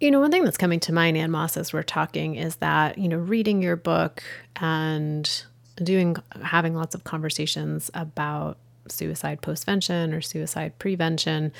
You 0.00 0.12
know, 0.12 0.20
one 0.20 0.30
thing 0.30 0.44
that's 0.44 0.58
coming 0.58 0.78
to 0.80 0.92
mind, 0.92 1.16
Ann 1.16 1.32
Moss, 1.32 1.56
as 1.56 1.72
we're 1.72 1.82
talking, 1.82 2.36
is 2.36 2.56
that, 2.56 2.98
you 2.98 3.08
know, 3.08 3.16
reading 3.16 3.62
your 3.62 3.74
book 3.74 4.22
and 4.56 5.44
doing 5.82 6.16
having 6.42 6.74
lots 6.74 6.94
of 6.94 7.04
conversations 7.04 7.90
about 7.94 8.58
suicide 8.90 9.42
postvention 9.42 10.16
or 10.16 10.20
suicide 10.20 10.78
prevention 10.78 11.52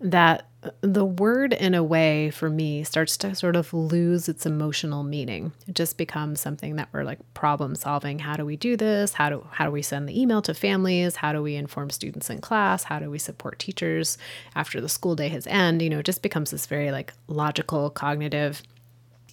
that 0.00 0.46
the 0.80 1.04
word 1.04 1.52
in 1.52 1.74
a 1.74 1.82
way 1.82 2.30
for 2.30 2.50
me 2.50 2.84
starts 2.84 3.16
to 3.18 3.34
sort 3.34 3.56
of 3.56 3.72
lose 3.72 4.28
its 4.28 4.46
emotional 4.46 5.02
meaning. 5.02 5.52
It 5.66 5.74
just 5.74 5.96
becomes 5.96 6.40
something 6.40 6.76
that 6.76 6.88
we're 6.92 7.04
like 7.04 7.18
problem 7.34 7.74
solving. 7.74 8.18
How 8.18 8.34
do 8.34 8.44
we 8.44 8.56
do 8.56 8.76
this? 8.76 9.14
How 9.14 9.28
do 9.30 9.46
how 9.50 9.66
do 9.66 9.70
we 9.70 9.82
send 9.82 10.08
the 10.08 10.20
email 10.20 10.42
to 10.42 10.54
families? 10.54 11.16
How 11.16 11.32
do 11.32 11.42
we 11.42 11.56
inform 11.56 11.90
students 11.90 12.30
in 12.30 12.40
class? 12.40 12.84
How 12.84 12.98
do 12.98 13.10
we 13.10 13.18
support 13.18 13.58
teachers 13.58 14.18
after 14.54 14.80
the 14.80 14.88
school 14.88 15.14
day 15.14 15.28
has 15.28 15.46
end? 15.46 15.82
You 15.82 15.90
know 15.90 15.98
it 15.98 16.06
just 16.06 16.22
becomes 16.22 16.50
this 16.50 16.66
very 16.66 16.90
like 16.90 17.12
logical 17.28 17.90
cognitive 17.90 18.62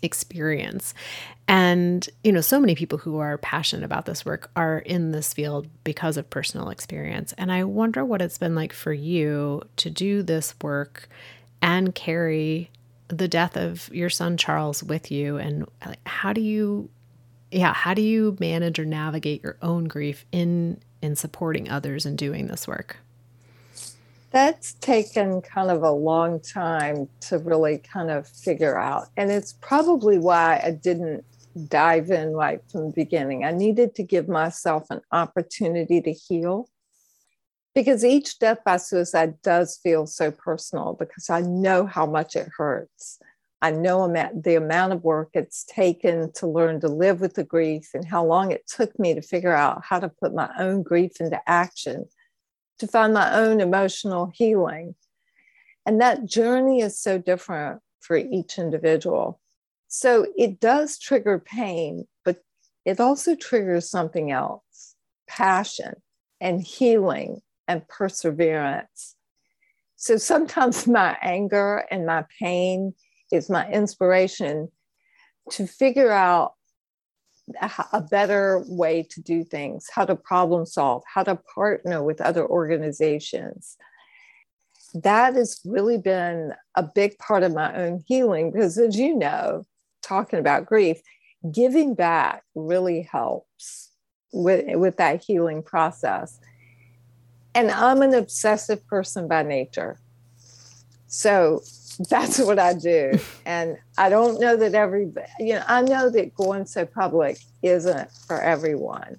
experience. 0.01 0.93
And, 1.47 2.07
you 2.23 2.31
know, 2.31 2.41
so 2.41 2.59
many 2.59 2.75
people 2.75 2.97
who 2.97 3.17
are 3.19 3.37
passionate 3.37 3.83
about 3.83 4.05
this 4.05 4.25
work 4.25 4.49
are 4.55 4.79
in 4.79 5.11
this 5.11 5.33
field 5.33 5.67
because 5.83 6.17
of 6.17 6.29
personal 6.29 6.69
experience. 6.69 7.33
And 7.37 7.51
I 7.51 7.63
wonder 7.63 8.05
what 8.05 8.21
it's 8.21 8.37
been 8.37 8.55
like 8.55 8.73
for 8.73 8.93
you 8.93 9.61
to 9.77 9.89
do 9.89 10.23
this 10.23 10.55
work 10.61 11.09
and 11.61 11.93
carry 11.93 12.69
the 13.09 13.27
death 13.27 13.57
of 13.57 13.89
your 13.93 14.09
son 14.09 14.37
Charles 14.37 14.81
with 14.81 15.11
you. 15.11 15.37
And 15.37 15.67
how 16.05 16.31
do 16.33 16.41
you, 16.41 16.89
yeah, 17.51 17.73
how 17.73 17.93
do 17.93 18.01
you 18.01 18.37
manage 18.39 18.79
or 18.79 18.85
navigate 18.85 19.43
your 19.43 19.57
own 19.61 19.85
grief 19.85 20.25
in 20.31 20.79
in 21.01 21.15
supporting 21.15 21.67
others 21.67 22.05
and 22.05 22.17
doing 22.17 22.47
this 22.47 22.67
work? 22.67 22.97
That's 24.31 24.73
taken 24.75 25.41
kind 25.41 25.69
of 25.69 25.83
a 25.83 25.91
long 25.91 26.39
time 26.39 27.09
to 27.19 27.37
really 27.37 27.77
kind 27.79 28.09
of 28.09 28.27
figure 28.27 28.79
out. 28.79 29.07
And 29.17 29.29
it's 29.29 29.53
probably 29.53 30.17
why 30.17 30.61
I 30.63 30.71
didn't 30.71 31.25
dive 31.67 32.09
in 32.11 32.31
right 32.31 32.61
from 32.71 32.87
the 32.87 32.93
beginning. 32.93 33.43
I 33.43 33.51
needed 33.51 33.93
to 33.95 34.03
give 34.03 34.29
myself 34.29 34.87
an 34.89 35.01
opportunity 35.11 36.01
to 36.01 36.13
heal 36.13 36.69
because 37.75 38.05
each 38.05 38.39
death 38.39 38.59
by 38.65 38.77
suicide 38.77 39.41
does 39.41 39.77
feel 39.83 40.05
so 40.05 40.31
personal 40.31 40.93
because 40.93 41.29
I 41.29 41.41
know 41.41 41.85
how 41.85 42.05
much 42.05 42.35
it 42.37 42.49
hurts. 42.57 43.19
I 43.61 43.71
know 43.71 44.07
the 44.33 44.55
amount 44.55 44.93
of 44.93 45.03
work 45.03 45.29
it's 45.33 45.65
taken 45.65 46.31
to 46.33 46.47
learn 46.47 46.79
to 46.81 46.87
live 46.87 47.21
with 47.21 47.35
the 47.35 47.43
grief 47.43 47.89
and 47.93 48.03
how 48.03 48.25
long 48.25 48.51
it 48.51 48.65
took 48.65 48.97
me 48.97 49.13
to 49.13 49.21
figure 49.21 49.53
out 49.53 49.83
how 49.83 49.99
to 49.99 50.09
put 50.09 50.33
my 50.33 50.49
own 50.57 50.83
grief 50.83 51.19
into 51.19 51.39
action 51.47 52.05
to 52.81 52.87
find 52.87 53.13
my 53.13 53.31
own 53.35 53.61
emotional 53.61 54.31
healing. 54.33 54.95
And 55.85 56.01
that 56.01 56.25
journey 56.25 56.81
is 56.81 56.99
so 56.99 57.19
different 57.19 57.79
for 57.99 58.17
each 58.17 58.57
individual. 58.57 59.39
So 59.87 60.25
it 60.35 60.59
does 60.59 60.97
trigger 60.97 61.37
pain, 61.37 62.07
but 62.25 62.37
it 62.83 62.99
also 62.99 63.35
triggers 63.35 63.87
something 63.87 64.31
else 64.31 64.95
passion 65.27 65.93
and 66.41 66.59
healing 66.59 67.41
and 67.67 67.87
perseverance. 67.87 69.15
So 69.95 70.17
sometimes 70.17 70.87
my 70.87 71.15
anger 71.21 71.85
and 71.91 72.07
my 72.07 72.25
pain 72.39 72.95
is 73.31 73.47
my 73.47 73.69
inspiration 73.69 74.69
to 75.51 75.67
figure 75.67 76.11
out 76.11 76.53
a 77.93 78.01
better 78.01 78.63
way 78.67 79.03
to 79.03 79.21
do 79.21 79.43
things, 79.43 79.89
how 79.93 80.05
to 80.05 80.15
problem 80.15 80.65
solve, 80.65 81.03
how 81.11 81.23
to 81.23 81.35
partner 81.35 82.03
with 82.03 82.21
other 82.21 82.45
organizations. 82.45 83.77
That 84.93 85.35
has 85.35 85.61
really 85.65 85.97
been 85.97 86.53
a 86.75 86.83
big 86.83 87.17
part 87.17 87.43
of 87.43 87.53
my 87.53 87.73
own 87.75 88.03
healing 88.07 88.51
because, 88.51 88.77
as 88.77 88.97
you 88.97 89.15
know, 89.15 89.63
talking 90.01 90.39
about 90.39 90.65
grief, 90.65 91.01
giving 91.51 91.95
back 91.95 92.43
really 92.55 93.01
helps 93.01 93.91
with, 94.33 94.65
with 94.77 94.97
that 94.97 95.23
healing 95.23 95.63
process. 95.63 96.39
And 97.55 97.71
I'm 97.71 98.01
an 98.01 98.13
obsessive 98.13 98.85
person 98.87 99.27
by 99.27 99.43
nature. 99.43 99.99
So 101.07 101.61
that's 102.09 102.39
what 102.39 102.59
I 102.59 102.73
do. 102.73 103.19
And 103.45 103.77
I 103.97 104.09
don't 104.09 104.39
know 104.39 104.55
that 104.57 104.73
every, 104.73 105.11
you 105.39 105.53
know, 105.55 105.63
I 105.67 105.81
know 105.81 106.09
that 106.09 106.33
going 106.35 106.65
so 106.65 106.85
public 106.85 107.39
isn't 107.61 108.11
for 108.27 108.41
everyone. 108.41 109.17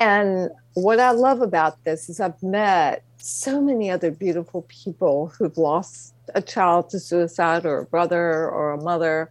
And 0.00 0.50
what 0.74 1.00
I 1.00 1.10
love 1.10 1.40
about 1.40 1.82
this 1.84 2.08
is 2.08 2.20
I've 2.20 2.42
met 2.42 3.02
so 3.16 3.60
many 3.60 3.90
other 3.90 4.10
beautiful 4.10 4.62
people 4.68 5.32
who've 5.38 5.58
lost 5.58 6.14
a 6.34 6.42
child 6.42 6.90
to 6.90 7.00
suicide 7.00 7.66
or 7.66 7.78
a 7.78 7.84
brother 7.84 8.48
or 8.48 8.72
a 8.72 8.82
mother. 8.82 9.30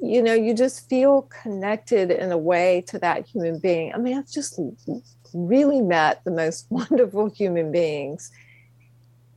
You 0.00 0.22
know, 0.22 0.34
you 0.34 0.54
just 0.54 0.88
feel 0.88 1.22
connected 1.42 2.10
in 2.10 2.32
a 2.32 2.38
way 2.38 2.84
to 2.88 2.98
that 3.00 3.26
human 3.26 3.58
being. 3.58 3.92
I 3.92 3.98
mean, 3.98 4.16
I've 4.16 4.30
just 4.30 4.58
really 5.34 5.80
met 5.80 6.22
the 6.24 6.30
most 6.30 6.66
wonderful 6.70 7.28
human 7.30 7.72
beings 7.72 8.30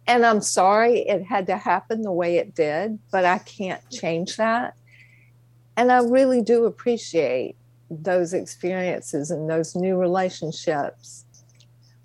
and 0.08 0.26
I'm 0.26 0.41
sorry 0.41 1.00
it 1.00 1.24
had 1.24 1.48
to 1.48 1.58
happen 1.58 2.02
the 2.02 2.12
way 2.12 2.38
it 2.38 2.54
did, 2.56 3.00
but 3.12 3.26
I 3.26 3.39
can't 3.39 3.82
change 3.89 4.38
that. 4.38 4.76
And 5.78 5.91
I 5.91 6.00
really 6.00 6.41
do 6.41 6.65
appreciate 6.65 7.56
those 7.89 8.34
experiences 8.34 9.32
and 9.32 9.50
those 9.50 9.76
new 9.76 9.98
relationships. 9.98 11.26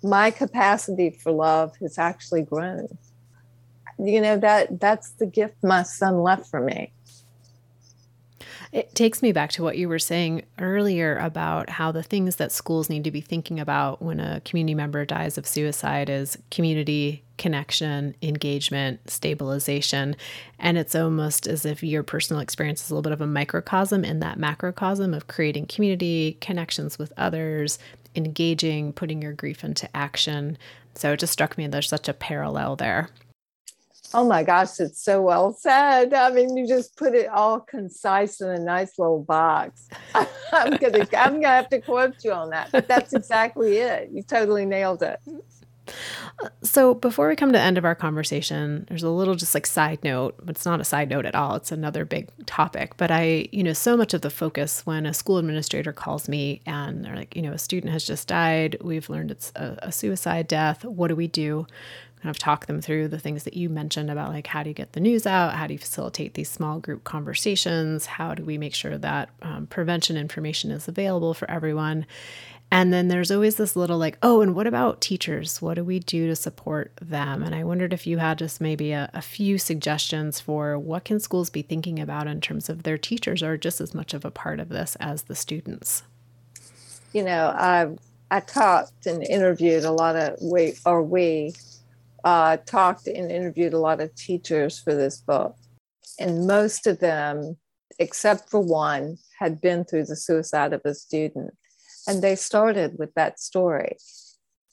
My 0.03 0.31
capacity 0.31 1.11
for 1.11 1.31
love 1.31 1.75
has 1.77 1.97
actually 1.97 2.41
grown. 2.41 2.87
You 3.99 4.19
know 4.19 4.37
that 4.37 4.79
that's 4.79 5.11
the 5.11 5.27
gift 5.27 5.63
my 5.63 5.83
son 5.83 6.23
left 6.23 6.47
for 6.47 6.59
me. 6.59 6.91
It 8.71 8.95
takes 8.95 9.21
me 9.21 9.33
back 9.33 9.51
to 9.51 9.63
what 9.63 9.77
you 9.77 9.89
were 9.89 9.99
saying 9.99 10.43
earlier 10.57 11.17
about 11.17 11.69
how 11.69 11.91
the 11.91 12.03
things 12.03 12.37
that 12.37 12.53
schools 12.53 12.89
need 12.89 13.03
to 13.03 13.11
be 13.11 13.19
thinking 13.19 13.59
about 13.59 14.01
when 14.01 14.21
a 14.21 14.39
community 14.41 14.75
member 14.75 15.03
dies 15.03 15.37
of 15.37 15.45
suicide 15.45 16.09
is 16.09 16.37
community 16.51 17.23
connection, 17.37 18.15
engagement, 18.21 19.09
stabilization. 19.09 20.15
And 20.59 20.77
it's 20.77 20.95
almost 20.95 21.47
as 21.47 21.65
if 21.65 21.83
your 21.83 22.03
personal 22.03 22.39
experience 22.39 22.83
is 22.83 22.91
a 22.91 22.93
little 22.93 23.01
bit 23.01 23.13
of 23.13 23.19
a 23.19 23.27
microcosm 23.27 24.05
in 24.05 24.19
that 24.19 24.37
macrocosm 24.37 25.13
of 25.13 25.27
creating 25.27 25.65
community, 25.65 26.37
connections 26.39 26.99
with 26.99 27.11
others, 27.17 27.79
engaging, 28.15 28.93
putting 28.93 29.21
your 29.21 29.33
grief 29.33 29.63
into 29.63 29.89
action. 29.97 30.57
So 30.93 31.13
it 31.13 31.19
just 31.19 31.33
struck 31.33 31.57
me 31.57 31.67
there's 31.67 31.89
such 31.89 32.07
a 32.07 32.13
parallel 32.13 32.75
there. 32.75 33.09
Oh 34.13 34.27
my 34.27 34.43
gosh, 34.43 34.79
it's 34.79 35.01
so 35.03 35.21
well 35.21 35.53
said. 35.53 36.13
I 36.13 36.31
mean, 36.31 36.57
you 36.57 36.67
just 36.67 36.97
put 36.97 37.15
it 37.15 37.27
all 37.27 37.59
concise 37.59 38.41
in 38.41 38.49
a 38.49 38.59
nice 38.59 38.99
little 38.99 39.23
box. 39.23 39.89
I'm 40.15 40.77
gonna 40.77 41.07
I'm 41.17 41.35
gonna 41.35 41.47
have 41.47 41.69
to 41.69 41.79
quote 41.81 42.23
you 42.23 42.33
on 42.33 42.49
that. 42.49 42.71
But 42.71 42.87
that's 42.87 43.13
exactly 43.13 43.77
it. 43.77 44.09
You 44.11 44.23
totally 44.23 44.65
nailed 44.65 45.03
it. 45.03 45.19
So 46.63 46.93
before 46.93 47.27
we 47.27 47.35
come 47.35 47.49
to 47.49 47.57
the 47.57 47.63
end 47.63 47.77
of 47.77 47.85
our 47.85 47.95
conversation, 47.95 48.85
there's 48.87 49.03
a 49.03 49.09
little 49.09 49.35
just 49.35 49.53
like 49.53 49.67
side 49.67 50.03
note, 50.03 50.35
but 50.39 50.55
it's 50.55 50.65
not 50.65 50.79
a 50.79 50.85
side 50.85 51.09
note 51.09 51.25
at 51.25 51.35
all. 51.35 51.55
It's 51.55 51.71
another 51.71 52.05
big 52.05 52.29
topic. 52.45 52.97
But 52.97 53.11
I, 53.11 53.47
you 53.51 53.63
know, 53.63 53.73
so 53.73 53.97
much 53.97 54.13
of 54.13 54.21
the 54.21 54.29
focus 54.29 54.85
when 54.85 55.05
a 55.05 55.13
school 55.13 55.37
administrator 55.37 55.91
calls 55.91 56.29
me 56.29 56.61
and 56.65 57.03
they're 57.03 57.15
like, 57.15 57.35
you 57.35 57.41
know, 57.41 57.51
a 57.51 57.57
student 57.57 57.91
has 57.93 58.05
just 58.05 58.27
died. 58.27 58.77
We've 58.81 59.09
learned 59.09 59.31
it's 59.31 59.51
a, 59.55 59.77
a 59.83 59.91
suicide 59.91 60.47
death. 60.47 60.85
What 60.85 61.07
do 61.09 61.15
we 61.15 61.27
do? 61.27 61.67
Kind 62.21 62.29
of 62.29 62.37
talk 62.37 62.67
them 62.67 62.81
through 62.81 63.07
the 63.07 63.19
things 63.19 63.43
that 63.43 63.55
you 63.55 63.69
mentioned 63.69 64.11
about 64.11 64.29
like 64.29 64.47
how 64.47 64.63
do 64.63 64.69
you 64.69 64.73
get 64.73 64.93
the 64.93 64.99
news 64.99 65.25
out 65.25 65.55
how 65.55 65.67
do 65.67 65.73
you 65.73 65.79
facilitate 65.79 66.33
these 66.35 66.49
small 66.49 66.79
group 66.79 67.03
conversations 67.03 68.05
how 68.05 68.33
do 68.33 68.43
we 68.43 68.57
make 68.57 68.75
sure 68.75 68.97
that 68.97 69.29
um, 69.41 69.67
prevention 69.67 70.17
information 70.17 70.71
is 70.71 70.87
available 70.87 71.33
for 71.33 71.49
everyone 71.49 72.05
and 72.73 72.93
then 72.93 73.09
there's 73.09 73.31
always 73.31 73.57
this 73.57 73.75
little 73.75 73.97
like, 73.97 74.17
oh, 74.23 74.39
and 74.39 74.55
what 74.55 74.65
about 74.65 75.01
teachers? 75.01 75.61
What 75.61 75.73
do 75.73 75.83
we 75.83 75.99
do 75.99 76.27
to 76.27 76.37
support 76.37 76.93
them? 77.01 77.43
And 77.43 77.53
I 77.53 77.65
wondered 77.65 77.91
if 77.91 78.07
you 78.07 78.19
had 78.19 78.37
just 78.37 78.61
maybe 78.61 78.93
a, 78.93 79.09
a, 79.13 79.21
few 79.21 79.57
suggestions 79.57 80.39
for 80.39 80.79
what 80.79 81.03
can 81.03 81.19
schools 81.19 81.49
be 81.49 81.63
thinking 81.63 81.99
about 81.99 82.27
in 82.27 82.39
terms 82.39 82.69
of 82.69 82.83
their 82.83 82.97
teachers 82.97 83.43
are 83.43 83.57
just 83.57 83.81
as 83.81 83.93
much 83.93 84.13
of 84.13 84.23
a 84.23 84.31
part 84.31 84.61
of 84.61 84.69
this 84.69 84.95
as 85.01 85.23
the 85.23 85.35
students. 85.35 86.03
You 87.11 87.23
know, 87.23 87.53
I 87.53 87.89
I 88.31 88.39
talked 88.39 89.05
and 89.05 89.21
interviewed 89.21 89.83
a 89.83 89.91
lot 89.91 90.15
of 90.15 90.41
we 90.41 90.75
or 90.85 91.03
we 91.03 91.53
uh, 92.23 92.57
talked 92.57 93.07
and 93.07 93.31
interviewed 93.31 93.73
a 93.73 93.79
lot 93.79 94.01
of 94.01 94.15
teachers 94.15 94.79
for 94.79 94.93
this 94.93 95.17
book, 95.19 95.55
and 96.19 96.47
most 96.47 96.87
of 96.87 96.99
them, 96.99 97.57
except 97.99 98.49
for 98.49 98.59
one, 98.59 99.17
had 99.39 99.61
been 99.61 99.83
through 99.83 100.05
the 100.05 100.15
suicide 100.15 100.73
of 100.73 100.81
a 100.85 100.93
student 100.93 101.53
and 102.07 102.21
they 102.21 102.35
started 102.35 102.97
with 102.97 103.13
that 103.13 103.39
story. 103.39 103.97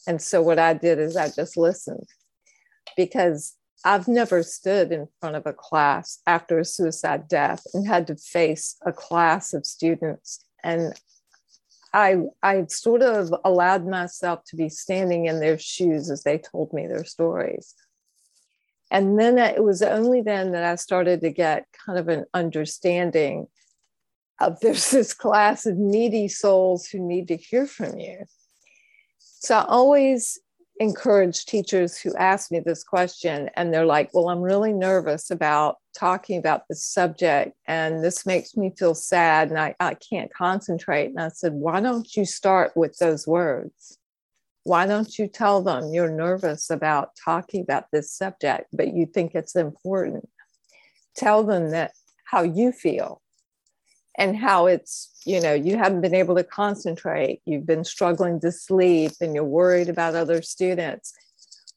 And 0.07 0.21
so 0.21 0.43
what 0.43 0.59
I 0.59 0.75
did 0.75 0.99
is 0.99 1.17
I 1.17 1.29
just 1.29 1.57
listened 1.57 2.09
because 2.97 3.55
I've 3.85 4.09
never 4.09 4.43
stood 4.43 4.91
in 4.91 5.09
front 5.21 5.37
of 5.37 5.47
a 5.47 5.53
class 5.53 6.21
after 6.27 6.59
a 6.59 6.65
suicide 6.65 7.29
death 7.29 7.65
and 7.75 7.87
had 7.87 8.07
to 8.09 8.17
face 8.17 8.77
a 8.85 8.93
class 8.93 9.53
of 9.53 9.67
students. 9.67 10.45
And 10.65 10.95
I, 11.93 12.17
I 12.43 12.67
sort 12.69 13.03
of 13.03 13.33
allowed 13.45 13.87
myself 13.87 14.45
to 14.49 14.57
be 14.57 14.69
standing 14.69 15.27
in 15.27 15.41
their 15.41 15.59
shoes 15.59 16.11
as 16.11 16.23
they 16.23 16.39
told 16.39 16.73
me 16.73 16.87
their 16.87 17.05
stories. 17.05 17.75
And 18.91 19.19
then 19.19 19.39
it 19.39 19.63
was 19.63 19.83
only 19.83 20.23
then 20.23 20.53
that 20.53 20.65
I 20.65 20.75
started 20.77 21.21
to 21.21 21.31
get 21.31 21.67
kind 21.85 21.99
of 21.99 22.09
an 22.09 22.25
understanding 22.33 23.49
of 24.41 24.61
there's 24.63 24.91
this 24.91 25.13
class 25.15 25.67
of 25.67 25.77
needy 25.77 26.29
souls 26.29 26.87
who 26.87 26.99
need 26.99 27.29
to 27.29 27.37
hear 27.37 27.67
from 27.67 27.99
you. 27.99 28.25
So 29.19 29.59
I 29.59 29.65
always 29.65 30.39
encourage 30.81 31.45
teachers 31.45 31.99
who 31.99 32.15
ask 32.17 32.51
me 32.51 32.61
this 32.61 32.85
question 32.85 33.51
and 33.55 33.73
they're 33.73 33.87
like, 33.87 34.11
Well, 34.13 34.29
I'm 34.29 34.41
really 34.41 34.73
nervous 34.73 35.31
about 35.31 35.77
talking 35.97 36.39
about 36.39 36.63
this 36.69 36.85
subject 36.85 37.57
and 37.67 38.03
this 38.03 38.25
makes 38.25 38.57
me 38.57 38.73
feel 38.79 38.95
sad 38.95 39.51
and 39.51 39.59
I, 39.59 39.75
I 39.81 39.95
can't 39.95 40.33
concentrate. 40.33 41.07
And 41.07 41.21
I 41.21 41.29
said, 41.29 41.53
Why 41.53 41.81
don't 41.81 42.17
you 42.17 42.25
start 42.25 42.77
with 42.77 42.97
those 42.99 43.27
words? 43.27 43.99
Why 44.65 44.87
don't 44.87 45.19
you 45.19 45.29
tell 45.29 45.63
them 45.63 45.93
you're 45.93 46.11
nervous 46.11 46.71
about 46.71 47.11
talking 47.25 47.63
about 47.63 47.87
this 47.91 48.13
subject, 48.13 48.67
but 48.73 48.95
you 48.95 49.07
think 49.07 49.35
it's 49.35 49.57
important? 49.57 50.29
Tell 51.17 51.43
them 51.43 51.71
that 51.71 51.93
how 52.27 52.43
you 52.43 52.73
feel 52.73 53.23
and 54.19 54.37
how 54.37 54.67
it's 54.67 55.11
you 55.25 55.41
know 55.41 55.55
you 55.55 55.79
haven't 55.79 56.03
been 56.03 56.15
able 56.15 56.35
to 56.35 56.45
concentrate. 56.45 57.41
You've 57.47 57.67
been 57.67 57.85
struggling 57.85 58.41
to 58.41 58.53
sleep 58.53 59.13
and 59.21 59.35
you're 59.35 59.45
worried 59.45 59.89
about 59.89 60.15
other 60.15 60.43
students. 60.43 61.15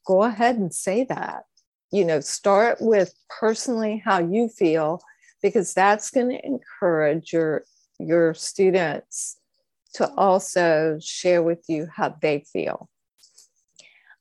Go 0.04 0.24
ahead 0.24 0.56
and 0.56 0.74
say 0.74 1.04
that. 1.04 1.44
You 1.90 2.04
know 2.04 2.20
start 2.20 2.78
with 2.80 3.14
personally 3.40 4.02
how 4.04 4.18
you 4.18 4.48
feel 4.48 5.00
because 5.42 5.72
that's 5.72 6.10
going 6.10 6.30
to 6.30 6.46
encourage 6.46 7.32
your 7.32 7.64
your 7.98 8.34
students 8.34 9.38
to 9.94 10.10
also 10.14 10.98
share 11.00 11.42
with 11.42 11.64
you 11.68 11.86
how 11.94 12.16
they 12.20 12.44
feel. 12.52 12.88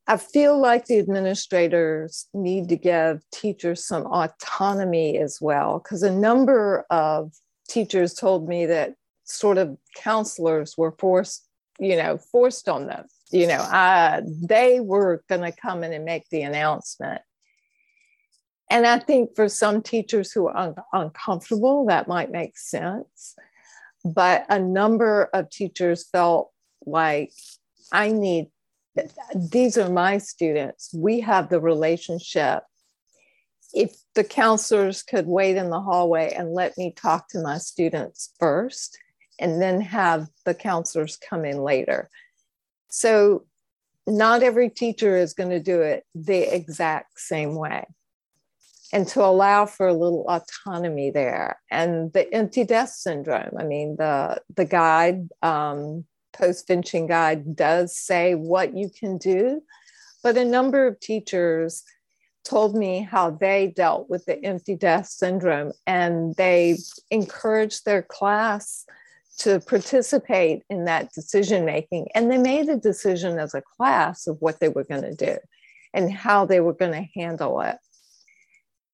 I 0.07 0.17
feel 0.17 0.60
like 0.60 0.86
the 0.86 0.99
administrators 0.99 2.27
need 2.34 2.67
to 2.69 2.75
give 2.75 3.21
teachers 3.31 3.86
some 3.86 4.05
autonomy 4.05 5.17
as 5.17 5.39
well, 5.39 5.79
because 5.79 6.03
a 6.03 6.12
number 6.12 6.86
of 6.89 7.31
teachers 7.71 8.13
told 8.13 8.47
me 8.47 8.65
that 8.65 8.93
sort 9.23 9.57
of 9.57 9.77
counselors 9.95 10.77
were 10.77 10.93
forced, 10.99 11.47
you 11.79 11.95
know, 11.95 12.17
forced 12.17 12.67
on 12.67 12.88
them. 12.88 13.05
You 13.31 13.47
know, 13.47 13.60
uh, 13.60 14.21
they 14.25 14.81
were 14.81 15.23
going 15.29 15.41
to 15.41 15.57
come 15.57 15.84
in 15.86 15.93
and 15.93 16.03
make 16.03 16.27
the 16.29 16.41
announcement. 16.41 17.21
And 18.69 18.86
I 18.86 18.99
think 18.99 19.36
for 19.36 19.47
some 19.49 19.81
teachers 19.81 20.31
who 20.31 20.47
are 20.47 20.57
un- 20.57 20.75
uncomfortable, 20.91 21.86
that 21.88 22.07
might 22.07 22.31
make 22.31 22.57
sense. 22.57 23.36
But 24.03 24.45
a 24.49 24.60
number 24.60 25.29
of 25.34 25.49
teachers 25.49 26.07
felt 26.10 26.51
like, 26.86 27.31
I 27.91 28.12
need, 28.12 28.47
these 29.36 29.77
are 29.77 29.89
my 29.89 30.17
students. 30.17 30.93
We 30.93 31.19
have 31.21 31.49
the 31.49 31.62
relationship 31.62 32.63
if 33.73 33.95
the 34.15 34.23
counselors 34.23 35.03
could 35.03 35.27
wait 35.27 35.55
in 35.57 35.69
the 35.69 35.79
hallway 35.79 36.34
and 36.34 36.53
let 36.53 36.77
me 36.77 36.93
talk 36.95 37.29
to 37.29 37.41
my 37.41 37.57
students 37.57 38.31
first 38.39 38.97
and 39.39 39.62
then 39.62 39.81
have 39.81 40.27
the 40.45 40.53
counselors 40.53 41.17
come 41.17 41.45
in 41.45 41.63
later. 41.63 42.10
So, 42.89 43.45
not 44.07 44.43
every 44.43 44.69
teacher 44.69 45.15
is 45.15 45.34
going 45.34 45.51
to 45.51 45.60
do 45.60 45.81
it 45.81 46.05
the 46.15 46.53
exact 46.53 47.19
same 47.19 47.55
way. 47.55 47.86
And 48.91 49.07
to 49.10 49.23
allow 49.23 49.65
for 49.67 49.88
a 49.88 49.93
little 49.93 50.25
autonomy 50.27 51.12
there. 51.12 51.60
And 51.69 52.12
the 52.12 52.31
empty 52.34 52.65
desk 52.65 52.95
syndrome, 53.01 53.51
I 53.57 53.63
mean, 53.63 53.95
the, 53.97 54.41
the 54.55 54.65
guide, 54.65 55.29
um, 55.41 56.05
postvention 56.34 57.07
guide, 57.07 57.55
does 57.55 57.95
say 57.95 58.36
what 58.36 58.75
you 58.75 58.89
can 58.89 59.17
do, 59.17 59.62
but 60.23 60.36
a 60.36 60.43
number 60.43 60.88
of 60.88 60.99
teachers 60.99 61.84
told 62.43 62.75
me 62.75 63.01
how 63.01 63.32
they 63.32 63.67
dealt 63.67 64.10
with 64.10 64.25
the 64.25 64.43
empty 64.43 64.75
desk 64.75 65.17
syndrome 65.17 65.71
and 65.86 66.36
they 66.36 66.77
encouraged 67.10 67.86
their 67.86 68.01
class 68.01 68.86
to 69.39 69.60
participate 69.60 70.63
in 70.69 70.86
that 70.86 71.12
decision 71.13 71.65
making. 71.65 72.08
And 72.13 72.30
they 72.30 72.38
made 72.38 72.69
a 72.69 72.77
decision 72.77 73.39
as 73.39 73.54
a 73.54 73.62
class 73.62 74.27
of 74.27 74.38
what 74.39 74.60
they 74.60 74.69
were 74.69 74.84
going 74.84 75.01
to 75.01 75.15
do 75.15 75.38
and 75.93 76.12
how 76.12 76.45
they 76.45 76.60
were 76.60 76.73
going 76.73 76.91
to 76.91 77.19
handle 77.19 77.62
it. 77.62 77.77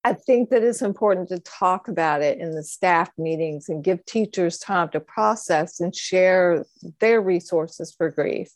I 0.03 0.13
think 0.13 0.51
that 0.51 0.63
it's 0.63 0.81
important 0.81 1.27
to 1.29 1.39
talk 1.39 1.89
about 1.89 2.21
it 2.21 2.39
in 2.39 2.55
the 2.55 2.63
staff 2.63 3.11
meetings 3.17 3.67
and 3.67 3.83
give 3.83 4.05
teachers 4.05 4.57
time 4.57 4.87
to 4.89 5.01
process 5.01 5.81
and 5.81 5.93
share 5.93 6.65
their 7.01 7.19
resources 7.19 7.91
for 7.91 8.09
grief. 8.09 8.49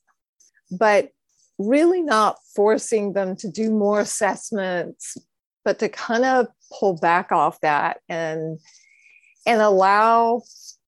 But 0.71 1.09
really 1.67 2.01
not 2.01 2.37
forcing 2.55 3.13
them 3.13 3.35
to 3.37 3.49
do 3.49 3.71
more 3.71 3.99
assessments, 3.99 5.17
but 5.63 5.79
to 5.79 5.89
kind 5.89 6.25
of 6.25 6.47
pull 6.71 6.97
back 6.97 7.31
off 7.31 7.59
that 7.61 7.99
and 8.09 8.59
and 9.45 9.61
allow 9.61 10.41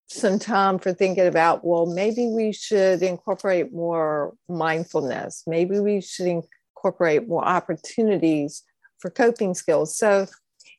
some 0.08 0.38
time 0.38 0.78
for 0.78 0.94
thinking 0.94 1.26
about 1.26 1.66
well 1.66 1.88
maybe 1.88 2.28
we 2.28 2.52
should 2.52 3.02
incorporate 3.02 3.74
more 3.74 4.34
mindfulness. 4.48 5.44
Maybe 5.48 5.80
we 5.80 6.02
should 6.02 6.44
incorporate 6.76 7.28
more 7.28 7.44
opportunities 7.44 8.64
for 9.00 9.10
coping 9.10 9.54
skills. 9.54 9.98
So 9.98 10.28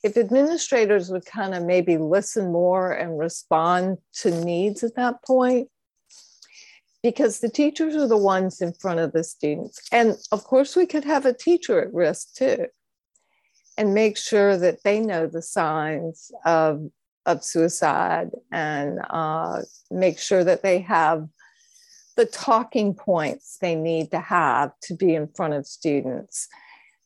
if 0.02 0.16
administrators 0.16 1.10
would 1.10 1.24
kind 1.24 1.54
of 1.54 1.62
maybe 1.64 1.96
listen 1.96 2.52
more 2.52 2.92
and 2.92 3.18
respond 3.18 3.98
to 4.20 4.30
needs 4.44 4.84
at 4.84 4.96
that 4.96 5.22
point 5.24 5.68
because 7.04 7.40
the 7.40 7.50
teachers 7.50 7.94
are 7.94 8.08
the 8.08 8.16
ones 8.16 8.62
in 8.62 8.72
front 8.72 8.98
of 8.98 9.12
the 9.12 9.22
students. 9.22 9.78
And 9.92 10.16
of 10.32 10.42
course, 10.44 10.74
we 10.74 10.86
could 10.86 11.04
have 11.04 11.26
a 11.26 11.34
teacher 11.34 11.78
at 11.78 11.92
risk 11.92 12.34
too, 12.34 12.66
and 13.76 13.92
make 13.92 14.16
sure 14.16 14.56
that 14.56 14.82
they 14.84 15.00
know 15.00 15.26
the 15.26 15.42
signs 15.42 16.32
of, 16.46 16.88
of 17.26 17.44
suicide 17.44 18.30
and 18.50 19.00
uh, 19.10 19.60
make 19.90 20.18
sure 20.18 20.44
that 20.44 20.62
they 20.62 20.78
have 20.78 21.28
the 22.16 22.24
talking 22.24 22.94
points 22.94 23.58
they 23.60 23.74
need 23.74 24.10
to 24.12 24.20
have 24.20 24.70
to 24.84 24.94
be 24.94 25.14
in 25.14 25.28
front 25.28 25.52
of 25.52 25.66
students. 25.66 26.48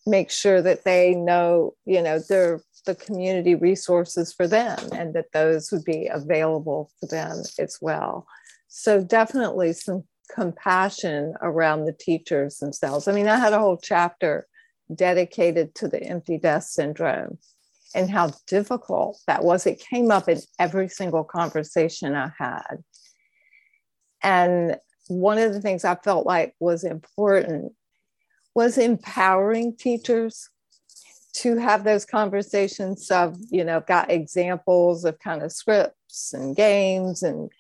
Make 0.07 0.31
sure 0.31 0.63
that 0.63 0.85
they 0.85 1.17
know, 1.17 1.75
you 1.87 2.03
know, 2.03 2.21
they're 2.21 2.63
the 2.87 2.95
community 2.95 3.57
resources 3.57 4.33
for 4.33 4.47
them 4.47 4.79
and 4.93 5.13
that 5.15 5.33
those 5.33 5.73
would 5.73 5.85
be 5.85 6.07
available 6.07 6.93
for 7.01 7.07
them 7.07 7.43
as 7.59 7.79
well. 7.81 8.29
So 8.79 9.03
definitely 9.03 9.73
some 9.73 10.05
compassion 10.33 11.35
around 11.43 11.85
the 11.85 11.93
teachers 11.93 12.59
themselves. 12.59 13.09
I 13.09 13.13
mean, 13.13 13.27
I 13.27 13.35
had 13.35 13.53
a 13.53 13.59
whole 13.59 13.77
chapter 13.77 14.47
dedicated 14.95 15.75
to 15.75 15.89
the 15.89 16.01
empty 16.01 16.39
desk 16.39 16.71
syndrome 16.75 17.39
and 17.93 18.09
how 18.09 18.31
difficult 18.47 19.21
that 19.27 19.43
was. 19.43 19.67
It 19.67 19.81
came 19.81 20.13
up 20.13 20.29
in 20.29 20.39
every 20.61 20.89
single 20.89 21.25
conversation 21.25 22.15
I 22.15 22.31
had. 22.39 22.85
And 24.23 24.77
one 25.09 25.39
of 25.39 25.53
the 25.53 25.61
things 25.61 25.85
I 25.85 25.97
felt 25.97 26.25
like 26.25 26.55
was 26.61 26.85
important 26.85 27.73
was 28.55 28.79
empowering 28.79 29.77
teachers 29.77 30.51
to 31.39 31.57
have 31.57 31.83
those 31.83 32.05
conversations. 32.05 33.11
I've, 33.11 33.35
you 33.51 33.65
know, 33.65 33.81
got 33.81 34.13
examples 34.13 35.05
of 35.05 35.19
kind 35.19 35.43
of 35.43 35.51
scripts 35.51 36.33
and 36.33 36.55
games 36.55 37.25
and 37.25 37.51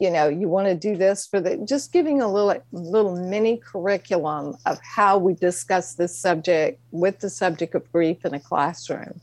you 0.00 0.10
know 0.10 0.28
you 0.28 0.48
want 0.48 0.66
to 0.66 0.74
do 0.74 0.96
this 0.96 1.26
for 1.26 1.40
the 1.40 1.58
just 1.58 1.92
giving 1.92 2.20
a 2.20 2.32
little 2.32 2.60
little 2.72 3.14
mini 3.14 3.58
curriculum 3.58 4.56
of 4.66 4.78
how 4.82 5.18
we 5.18 5.34
discuss 5.34 5.94
this 5.94 6.18
subject 6.18 6.80
with 6.90 7.20
the 7.20 7.30
subject 7.30 7.74
of 7.74 7.92
grief 7.92 8.24
in 8.24 8.34
a 8.34 8.40
classroom. 8.40 9.20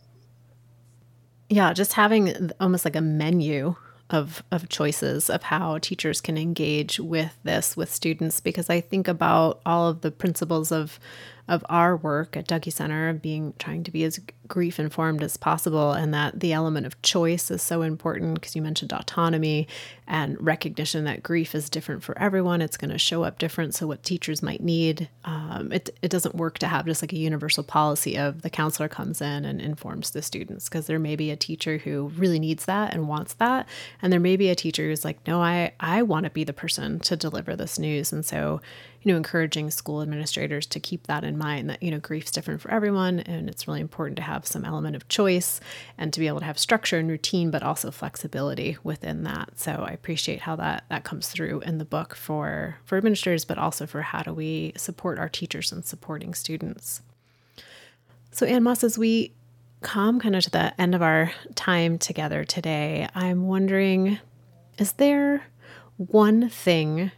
Yeah 1.49 1.73
just 1.73 1.93
having 1.93 2.51
almost 2.59 2.85
like 2.85 2.95
a 2.95 3.01
menu 3.01 3.75
of 4.09 4.43
of 4.51 4.69
choices 4.69 5.29
of 5.29 5.43
how 5.43 5.77
teachers 5.79 6.21
can 6.21 6.37
engage 6.37 6.99
with 6.99 7.37
this 7.43 7.75
with 7.75 7.93
students 7.93 8.39
because 8.39 8.69
I 8.69 8.79
think 8.79 9.07
about 9.07 9.59
all 9.65 9.89
of 9.89 10.01
the 10.01 10.11
principles 10.11 10.71
of 10.71 10.99
of 11.47 11.65
our 11.69 11.95
work 11.95 12.35
at 12.35 12.47
Dougy 12.47 12.71
Center 12.71 13.13
being 13.13 13.53
trying 13.59 13.83
to 13.83 13.91
be 13.91 14.03
as 14.03 14.19
grief 14.47 14.79
informed 14.79 15.21
as 15.21 15.35
possible 15.37 15.91
and 15.91 16.13
that 16.13 16.39
the 16.39 16.53
element 16.53 16.85
of 16.85 17.01
choice 17.01 17.51
is 17.51 17.61
so 17.61 17.81
important 17.81 18.35
because 18.35 18.55
you 18.55 18.61
mentioned 18.61 18.93
autonomy 18.93 19.67
and 20.07 20.39
recognition 20.39 21.03
that 21.03 21.21
grief 21.21 21.53
is 21.53 21.69
different 21.69 22.03
for 22.03 22.17
everyone. 22.17 22.61
It's 22.61 22.77
going 22.77 22.91
to 22.91 22.97
show 22.97 23.23
up 23.23 23.39
different 23.39 23.75
so 23.75 23.87
what 23.87 24.03
teachers 24.03 24.41
might 24.41 24.61
need 24.61 25.09
um, 25.25 25.71
it, 25.71 25.89
it 26.01 26.09
doesn't 26.09 26.35
work 26.35 26.57
to 26.59 26.67
have 26.67 26.85
just 26.85 27.01
like 27.01 27.13
a 27.13 27.17
universal 27.17 27.63
policy 27.63 28.17
of 28.17 28.41
the 28.41 28.49
counselor 28.49 28.87
comes 28.87 29.21
in 29.21 29.45
and 29.45 29.61
informs 29.61 30.11
the 30.11 30.21
students 30.21 30.69
because 30.69 30.87
there 30.87 30.99
may 30.99 31.15
be 31.15 31.31
a 31.31 31.35
teacher 31.35 31.77
who 31.79 32.07
really 32.15 32.39
needs 32.39 32.65
that 32.65 32.93
and 32.93 33.07
wants 33.07 33.33
that 33.35 33.67
and 34.01 34.13
there 34.13 34.19
may 34.19 34.37
be 34.37 34.49
a 34.49 34.55
teacher 34.55 34.83
who's 34.83 35.03
like 35.03 35.19
no 35.27 35.41
i 35.41 35.71
i 35.79 36.01
want 36.01 36.23
to 36.23 36.29
be 36.29 36.43
the 36.43 36.53
person 36.53 36.99
to 36.99 37.15
deliver 37.15 37.55
this 37.55 37.79
news. 37.79 38.11
And 38.11 38.25
so 38.25 38.61
you 39.07 39.13
know, 39.13 39.17
encouraging 39.17 39.71
school 39.71 40.01
administrators 40.01 40.65
to 40.65 40.81
keep 40.81 41.07
that 41.07 41.23
in 41.23 41.37
mind 41.37 41.69
that, 41.69 41.81
you 41.81 41.91
know, 41.91 41.97
grief's 41.97 42.29
different 42.29 42.59
for 42.59 42.69
everyone 42.69 43.21
and 43.21 43.49
it's 43.49 43.65
really 43.65 43.79
important 43.79 44.17
to 44.17 44.21
have 44.21 44.45
some 44.45 44.65
element 44.65 44.97
of 44.97 45.07
choice 45.07 45.61
and 45.97 46.11
to 46.11 46.19
be 46.19 46.27
able 46.27 46.39
to 46.39 46.45
have 46.45 46.59
structure 46.59 46.97
and 46.97 47.07
routine, 47.09 47.49
but 47.49 47.63
also 47.63 47.89
flexibility 47.89 48.75
within 48.83 49.23
that. 49.23 49.57
So 49.57 49.85
I 49.87 49.91
appreciate 49.91 50.41
how 50.41 50.57
that 50.57 50.83
that 50.89 51.05
comes 51.05 51.29
through 51.29 51.61
in 51.61 51.77
the 51.77 51.85
book 51.85 52.15
for 52.15 52.79
for 52.83 52.97
administrators, 52.97 53.45
but 53.45 53.57
also 53.57 53.87
for 53.87 54.01
how 54.01 54.23
do 54.23 54.33
we 54.33 54.73
support 54.75 55.19
our 55.19 55.29
teachers 55.29 55.71
and 55.71 55.85
supporting 55.85 56.33
students. 56.33 57.01
So 58.31 58.45
anne 58.45 58.63
Moss, 58.63 58.83
as 58.83 58.97
we 58.97 59.31
come 59.79 60.19
kind 60.19 60.35
of 60.35 60.43
to 60.43 60.49
the 60.49 60.81
end 60.81 60.95
of 60.95 61.01
our 61.01 61.31
time 61.55 61.97
together 61.97 62.43
today, 62.43 63.07
I'm 63.15 63.47
wondering, 63.47 64.19
is 64.77 64.91
there 64.91 65.43
one 65.95 66.49
thing 66.49 67.11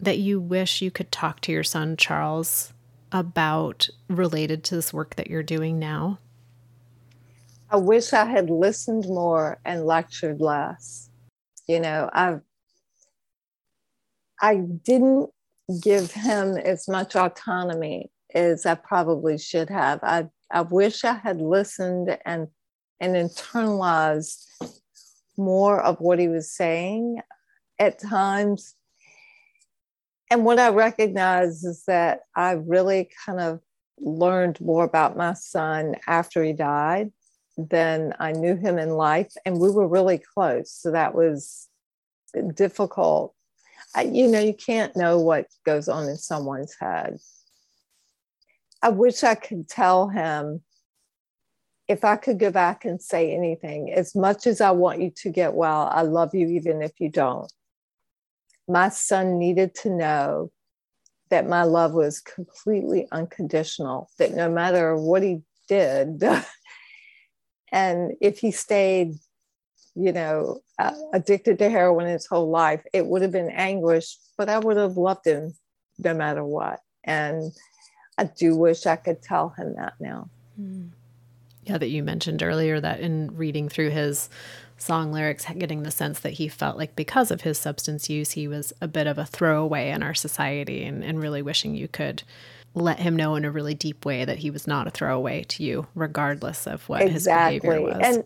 that 0.00 0.18
you 0.18 0.40
wish 0.40 0.82
you 0.82 0.90
could 0.90 1.10
talk 1.10 1.40
to 1.42 1.52
your 1.52 1.64
son, 1.64 1.96
Charles, 1.96 2.72
about 3.12 3.88
related 4.08 4.64
to 4.64 4.74
this 4.76 4.92
work 4.92 5.16
that 5.16 5.28
you're 5.28 5.42
doing 5.42 5.78
now? 5.78 6.18
I 7.70 7.76
wish 7.76 8.12
I 8.12 8.24
had 8.24 8.48
listened 8.48 9.06
more 9.08 9.58
and 9.64 9.86
lectured 9.86 10.40
less. 10.40 11.10
You 11.66 11.80
know, 11.80 12.08
I 12.12 12.36
I 14.40 14.56
didn't 14.56 15.30
give 15.82 16.12
him 16.12 16.56
as 16.56 16.88
much 16.88 17.16
autonomy 17.16 18.10
as 18.34 18.66
I 18.66 18.74
probably 18.74 19.38
should 19.38 19.68
have. 19.70 20.00
I 20.02 20.28
I 20.50 20.60
wish 20.60 21.04
I 21.04 21.14
had 21.14 21.40
listened 21.40 22.16
and 22.24 22.48
and 23.00 23.14
internalized 23.14 24.46
more 25.36 25.82
of 25.82 26.00
what 26.00 26.18
he 26.18 26.28
was 26.28 26.50
saying. 26.50 27.20
At 27.78 27.98
times, 27.98 28.74
and 30.30 30.44
what 30.44 30.58
I 30.58 30.70
recognize 30.70 31.64
is 31.64 31.84
that 31.86 32.22
I 32.34 32.52
really 32.52 33.10
kind 33.24 33.40
of 33.40 33.60
learned 33.98 34.60
more 34.60 34.84
about 34.84 35.16
my 35.16 35.34
son 35.34 35.94
after 36.06 36.42
he 36.42 36.52
died 36.52 37.12
than 37.56 38.12
I 38.18 38.32
knew 38.32 38.56
him 38.56 38.78
in 38.78 38.90
life. 38.90 39.32
And 39.44 39.60
we 39.60 39.70
were 39.70 39.88
really 39.88 40.18
close. 40.18 40.72
So 40.72 40.90
that 40.90 41.14
was 41.14 41.68
difficult. 42.54 43.34
I, 43.94 44.02
you 44.02 44.26
know, 44.26 44.40
you 44.40 44.52
can't 44.52 44.96
know 44.96 45.20
what 45.20 45.46
goes 45.64 45.88
on 45.88 46.08
in 46.08 46.16
someone's 46.16 46.76
head. 46.78 47.18
I 48.82 48.90
wish 48.90 49.24
I 49.24 49.36
could 49.36 49.68
tell 49.68 50.08
him 50.08 50.62
if 51.88 52.04
I 52.04 52.16
could 52.16 52.38
go 52.38 52.50
back 52.50 52.84
and 52.84 53.00
say 53.00 53.32
anything, 53.32 53.92
as 53.92 54.14
much 54.14 54.46
as 54.46 54.60
I 54.60 54.72
want 54.72 55.00
you 55.00 55.12
to 55.18 55.30
get 55.30 55.54
well, 55.54 55.88
I 55.90 56.02
love 56.02 56.34
you 56.34 56.48
even 56.48 56.82
if 56.82 56.92
you 56.98 57.08
don't 57.08 57.50
my 58.68 58.88
son 58.88 59.38
needed 59.38 59.74
to 59.74 59.90
know 59.90 60.50
that 61.30 61.48
my 61.48 61.62
love 61.62 61.92
was 61.92 62.20
completely 62.20 63.08
unconditional, 63.10 64.08
that 64.18 64.34
no 64.34 64.50
matter 64.50 64.96
what 64.96 65.22
he 65.22 65.42
did, 65.68 66.22
and 67.72 68.12
if 68.20 68.38
he 68.38 68.50
stayed, 68.50 69.14
you 69.94 70.12
know, 70.12 70.60
uh, 70.78 70.94
addicted 71.12 71.58
to 71.58 71.70
heroin 71.70 72.06
his 72.06 72.26
whole 72.26 72.50
life, 72.50 72.82
it 72.92 73.06
would 73.06 73.22
have 73.22 73.32
been 73.32 73.50
anguish, 73.50 74.18
but 74.36 74.48
I 74.48 74.58
would 74.58 74.76
have 74.76 74.96
loved 74.96 75.26
him 75.26 75.54
no 75.98 76.14
matter 76.14 76.44
what. 76.44 76.80
And 77.04 77.52
I 78.18 78.24
do 78.24 78.56
wish 78.56 78.86
I 78.86 78.96
could 78.96 79.22
tell 79.22 79.50
him 79.50 79.74
that 79.76 79.94
now. 80.00 80.28
Hmm. 80.56 80.88
Yeah, 81.64 81.78
that 81.78 81.88
you 81.88 82.04
mentioned 82.04 82.42
earlier 82.42 82.80
that 82.80 83.00
in 83.00 83.36
reading 83.36 83.68
through 83.68 83.90
his 83.90 84.28
song 84.78 85.12
lyrics, 85.12 85.46
getting 85.58 85.82
the 85.82 85.90
sense 85.90 86.20
that 86.20 86.34
he 86.34 86.48
felt 86.48 86.76
like 86.76 86.96
because 86.96 87.30
of 87.30 87.42
his 87.42 87.58
substance 87.58 88.10
use, 88.10 88.32
he 88.32 88.46
was 88.46 88.72
a 88.80 88.88
bit 88.88 89.06
of 89.06 89.18
a 89.18 89.24
throwaway 89.24 89.90
in 89.90 90.02
our 90.02 90.14
society, 90.14 90.84
and, 90.84 91.02
and 91.04 91.20
really 91.20 91.42
wishing 91.42 91.74
you 91.74 91.88
could 91.88 92.22
let 92.74 92.98
him 92.98 93.16
know 93.16 93.36
in 93.36 93.44
a 93.44 93.50
really 93.50 93.74
deep 93.74 94.04
way 94.04 94.24
that 94.24 94.38
he 94.38 94.50
was 94.50 94.66
not 94.66 94.86
a 94.86 94.90
throwaway 94.90 95.42
to 95.44 95.62
you, 95.62 95.86
regardless 95.94 96.66
of 96.66 96.86
what 96.88 97.02
exactly. 97.02 97.54
his 97.54 97.62
behavior 97.62 97.82
was. 97.82 98.00
And 98.02 98.24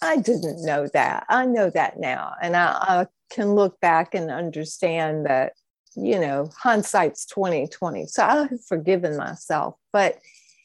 I 0.00 0.16
didn't 0.16 0.64
know 0.64 0.88
that. 0.94 1.26
I 1.28 1.46
know 1.46 1.70
that 1.70 2.00
now. 2.00 2.34
And 2.40 2.56
I, 2.56 2.72
I 2.80 3.06
can 3.30 3.54
look 3.54 3.78
back 3.80 4.14
and 4.14 4.30
understand 4.30 5.26
that, 5.26 5.52
you 5.94 6.18
know, 6.18 6.50
hindsight's 6.58 7.26
2020. 7.26 8.06
So 8.06 8.24
I've 8.24 8.64
forgiven 8.66 9.16
myself. 9.16 9.76
But 9.92 10.18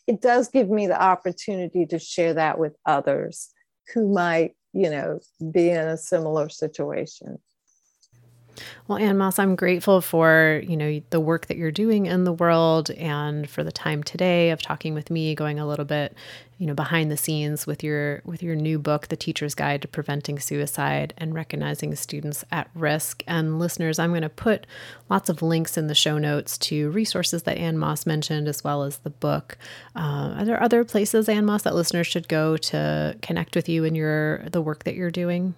it 0.08 0.22
does 0.22 0.48
give 0.48 0.70
me 0.70 0.88
the 0.88 1.00
opportunity 1.00 1.86
to 1.88 2.00
share 2.00 2.34
that 2.34 2.58
with 2.58 2.76
others 2.86 3.50
who 3.94 4.12
might 4.12 4.56
you 4.74 4.90
know, 4.90 5.20
be 5.52 5.70
in 5.70 5.88
a 5.88 5.98
similar 5.98 6.50
situation. 6.50 7.40
Well, 8.88 8.98
Anne 8.98 9.18
Moss, 9.18 9.40
I'm 9.40 9.56
grateful 9.56 10.02
for, 10.02 10.62
you 10.66 10.78
know, 10.78 11.02
the 11.10 11.20
work 11.20 11.48
that 11.48 11.58
you're 11.58 11.72
doing 11.72 12.06
in 12.06 12.24
the 12.24 12.32
world 12.32 12.90
and 12.92 13.50
for 13.50 13.64
the 13.64 13.72
time 13.72 14.04
today 14.04 14.52
of 14.52 14.62
talking 14.62 14.94
with 14.94 15.10
me, 15.10 15.36
going 15.36 15.60
a 15.60 15.68
little 15.68 15.86
bit, 15.86 16.16
you 16.58 16.66
know, 16.66 16.74
behind 16.74 17.12
the 17.12 17.18
scenes 17.18 17.68
with 17.68 17.84
your 17.84 18.22
with 18.26 18.42
your 18.42 18.56
new 18.56 18.80
book, 18.80 19.08
The 19.08 19.18
Teacher's 19.18 19.54
Guide 19.54 19.82
to 19.84 19.88
Preventing 19.88 20.40
Suicide 20.40 21.14
and 21.18 21.36
Recognizing 21.36 21.94
Students 21.96 22.44
at 22.52 22.70
Risk. 22.74 23.24
And 23.28 23.60
listeners, 23.60 24.00
I'm 24.00 24.12
going 24.12 24.22
to 24.22 24.30
put 24.30 24.66
lots 25.10 25.30
of 25.30 25.42
links 25.42 25.78
in 25.78 25.88
the 25.88 25.96
show 25.96 26.18
notes 26.18 26.58
to 26.60 26.90
resources 26.92 27.44
that 27.44 27.58
Anne 27.58 27.78
Moss 27.78 28.06
mentioned 28.06 28.48
as 28.48 28.64
well 28.64 28.84
as 28.84 28.98
the 29.00 29.10
book. 29.10 29.58
Uh, 29.96 30.36
are 30.38 30.46
there 30.46 30.62
other 30.62 30.84
places, 30.84 31.30
Anne 31.30 31.46
Moss, 31.46 31.64
that 31.64 31.76
listeners 31.76 32.08
should 32.08 32.28
go 32.28 32.58
to 32.58 33.16
connect 33.22 33.56
with 33.56 33.70
you 33.70 33.84
and 33.86 33.96
your 33.96 34.40
the 34.50 34.62
work 34.62 34.84
that 34.86 34.96
you're 34.96 35.12
doing? 35.12 35.54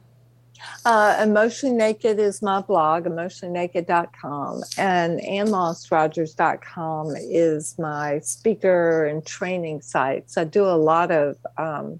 Uh, 0.86 1.20
Emotionally 1.22 1.76
Naked 1.76 2.20
is 2.20 2.42
my 2.42 2.62
blog, 2.62 3.06
emotionallynaked.com, 3.06 4.64
and 4.78 5.20
annemossrogers.com 5.20 7.16
is 7.18 7.78
my 7.78 8.20
speaker 8.20 9.06
and 9.06 9.26
training 9.26 9.82
sites. 9.82 10.38
I 10.38 10.44
do 10.44 10.66
a 10.66 10.76
lot 10.78 11.12
of 11.12 11.38
um, 11.58 12.00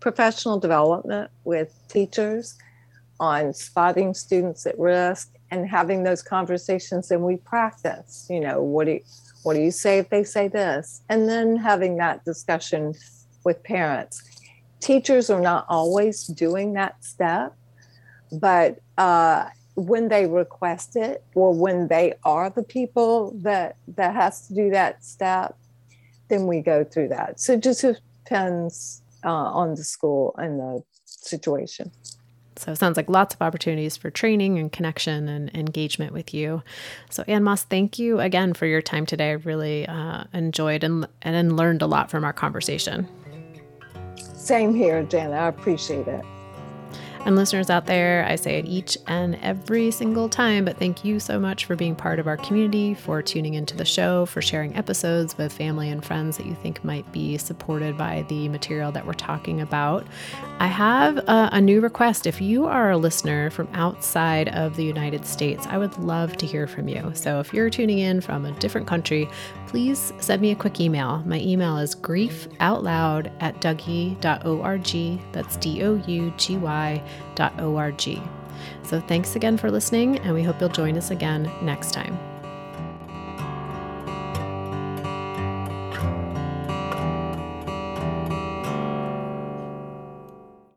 professional 0.00 0.58
development 0.58 1.30
with 1.44 1.74
teachers 1.88 2.56
on 3.20 3.52
spotting 3.52 4.14
students 4.14 4.66
at 4.66 4.78
risk 4.78 5.32
and 5.50 5.68
having 5.68 6.02
those 6.04 6.22
conversations 6.22 7.10
and 7.10 7.22
we 7.22 7.36
practice 7.36 8.26
you 8.30 8.38
know 8.38 8.62
what 8.62 8.84
do 8.84 8.92
you, 8.92 9.00
what 9.42 9.54
do 9.54 9.60
you 9.60 9.70
say 9.70 9.98
if 9.98 10.08
they 10.10 10.22
say 10.22 10.46
this 10.46 11.02
and 11.08 11.28
then 11.28 11.56
having 11.56 11.96
that 11.96 12.24
discussion 12.24 12.94
with 13.44 13.62
parents 13.64 14.22
teachers 14.80 15.30
are 15.30 15.40
not 15.40 15.66
always 15.68 16.26
doing 16.28 16.74
that 16.74 17.02
step 17.02 17.56
but 18.32 18.78
uh, 18.96 19.46
when 19.74 20.08
they 20.08 20.26
request 20.26 20.96
it 20.96 21.22
or 21.34 21.54
when 21.54 21.88
they 21.88 22.14
are 22.24 22.50
the 22.50 22.62
people 22.62 23.32
that 23.42 23.76
that 23.86 24.14
has 24.14 24.48
to 24.48 24.54
do 24.54 24.70
that 24.70 25.04
step 25.04 25.56
then 26.28 26.46
we 26.46 26.60
go 26.60 26.84
through 26.84 27.08
that 27.08 27.38
so 27.38 27.52
it 27.52 27.62
just 27.62 27.84
depends 28.24 29.02
uh, 29.24 29.28
on 29.28 29.74
the 29.74 29.84
school 29.84 30.34
and 30.38 30.58
the 30.58 30.82
situation 31.04 31.90
so 32.58 32.72
it 32.72 32.76
sounds 32.76 32.96
like 32.96 33.08
lots 33.08 33.34
of 33.34 33.40
opportunities 33.40 33.96
for 33.96 34.10
training 34.10 34.58
and 34.58 34.72
connection 34.72 35.28
and 35.28 35.54
engagement 35.54 36.12
with 36.12 36.34
you. 36.34 36.64
So 37.08 37.22
Anne 37.28 37.44
Moss, 37.44 37.62
thank 37.62 38.00
you 38.00 38.18
again 38.18 38.52
for 38.52 38.66
your 38.66 38.82
time 38.82 39.06
today. 39.06 39.30
I 39.30 39.34
really 39.34 39.86
uh, 39.86 40.24
enjoyed 40.34 40.82
and, 40.82 41.06
and 41.22 41.56
learned 41.56 41.82
a 41.82 41.86
lot 41.86 42.10
from 42.10 42.24
our 42.24 42.32
conversation. 42.32 43.06
Same 44.34 44.74
here, 44.74 45.04
Jen. 45.04 45.32
I 45.32 45.46
appreciate 45.46 46.08
it. 46.08 46.24
And 47.24 47.36
listeners 47.36 47.68
out 47.68 47.86
there, 47.86 48.24
I 48.26 48.36
say 48.36 48.58
it 48.58 48.66
each 48.66 48.96
and 49.06 49.36
every 49.42 49.90
single 49.90 50.28
time, 50.28 50.64
but 50.64 50.78
thank 50.78 51.04
you 51.04 51.20
so 51.20 51.38
much 51.38 51.66
for 51.66 51.76
being 51.76 51.94
part 51.94 52.18
of 52.18 52.26
our 52.26 52.36
community, 52.36 52.94
for 52.94 53.20
tuning 53.22 53.54
into 53.54 53.76
the 53.76 53.84
show, 53.84 54.24
for 54.26 54.40
sharing 54.40 54.74
episodes 54.76 55.36
with 55.36 55.52
family 55.52 55.90
and 55.90 56.04
friends 56.04 56.36
that 56.36 56.46
you 56.46 56.54
think 56.54 56.82
might 56.84 57.10
be 57.12 57.36
supported 57.36 57.98
by 57.98 58.24
the 58.28 58.48
material 58.48 58.92
that 58.92 59.06
we're 59.06 59.12
talking 59.12 59.60
about. 59.60 60.06
I 60.60 60.68
have 60.68 61.18
a, 61.18 61.50
a 61.52 61.60
new 61.60 61.80
request. 61.80 62.26
If 62.26 62.40
you 62.40 62.66
are 62.66 62.90
a 62.90 62.96
listener 62.96 63.50
from 63.50 63.68
outside 63.74 64.48
of 64.48 64.76
the 64.76 64.84
United 64.84 65.26
States, 65.26 65.66
I 65.66 65.78
would 65.78 65.96
love 65.98 66.36
to 66.38 66.46
hear 66.46 66.66
from 66.66 66.88
you. 66.88 67.12
So 67.14 67.40
if 67.40 67.52
you're 67.52 67.70
tuning 67.70 67.98
in 67.98 68.20
from 68.20 68.44
a 68.44 68.52
different 68.52 68.86
country, 68.86 69.28
please 69.66 70.12
send 70.18 70.40
me 70.40 70.50
a 70.50 70.56
quick 70.56 70.80
email. 70.80 71.22
My 71.26 71.40
email 71.40 71.76
is 71.76 71.94
griefoutloud 71.94 73.30
at 73.40 73.60
dougy.org. 73.60 75.32
That's 75.32 75.56
D 75.58 75.84
O 75.84 75.94
U 75.94 76.32
G 76.36 76.56
Y 76.56 77.02
So 78.82 79.00
thanks 79.00 79.36
again 79.36 79.56
for 79.56 79.70
listening, 79.70 80.18
and 80.18 80.34
we 80.34 80.42
hope 80.42 80.60
you'll 80.60 80.68
join 80.70 80.96
us 80.96 81.10
again 81.10 81.50
next 81.62 81.92
time. 81.92 82.18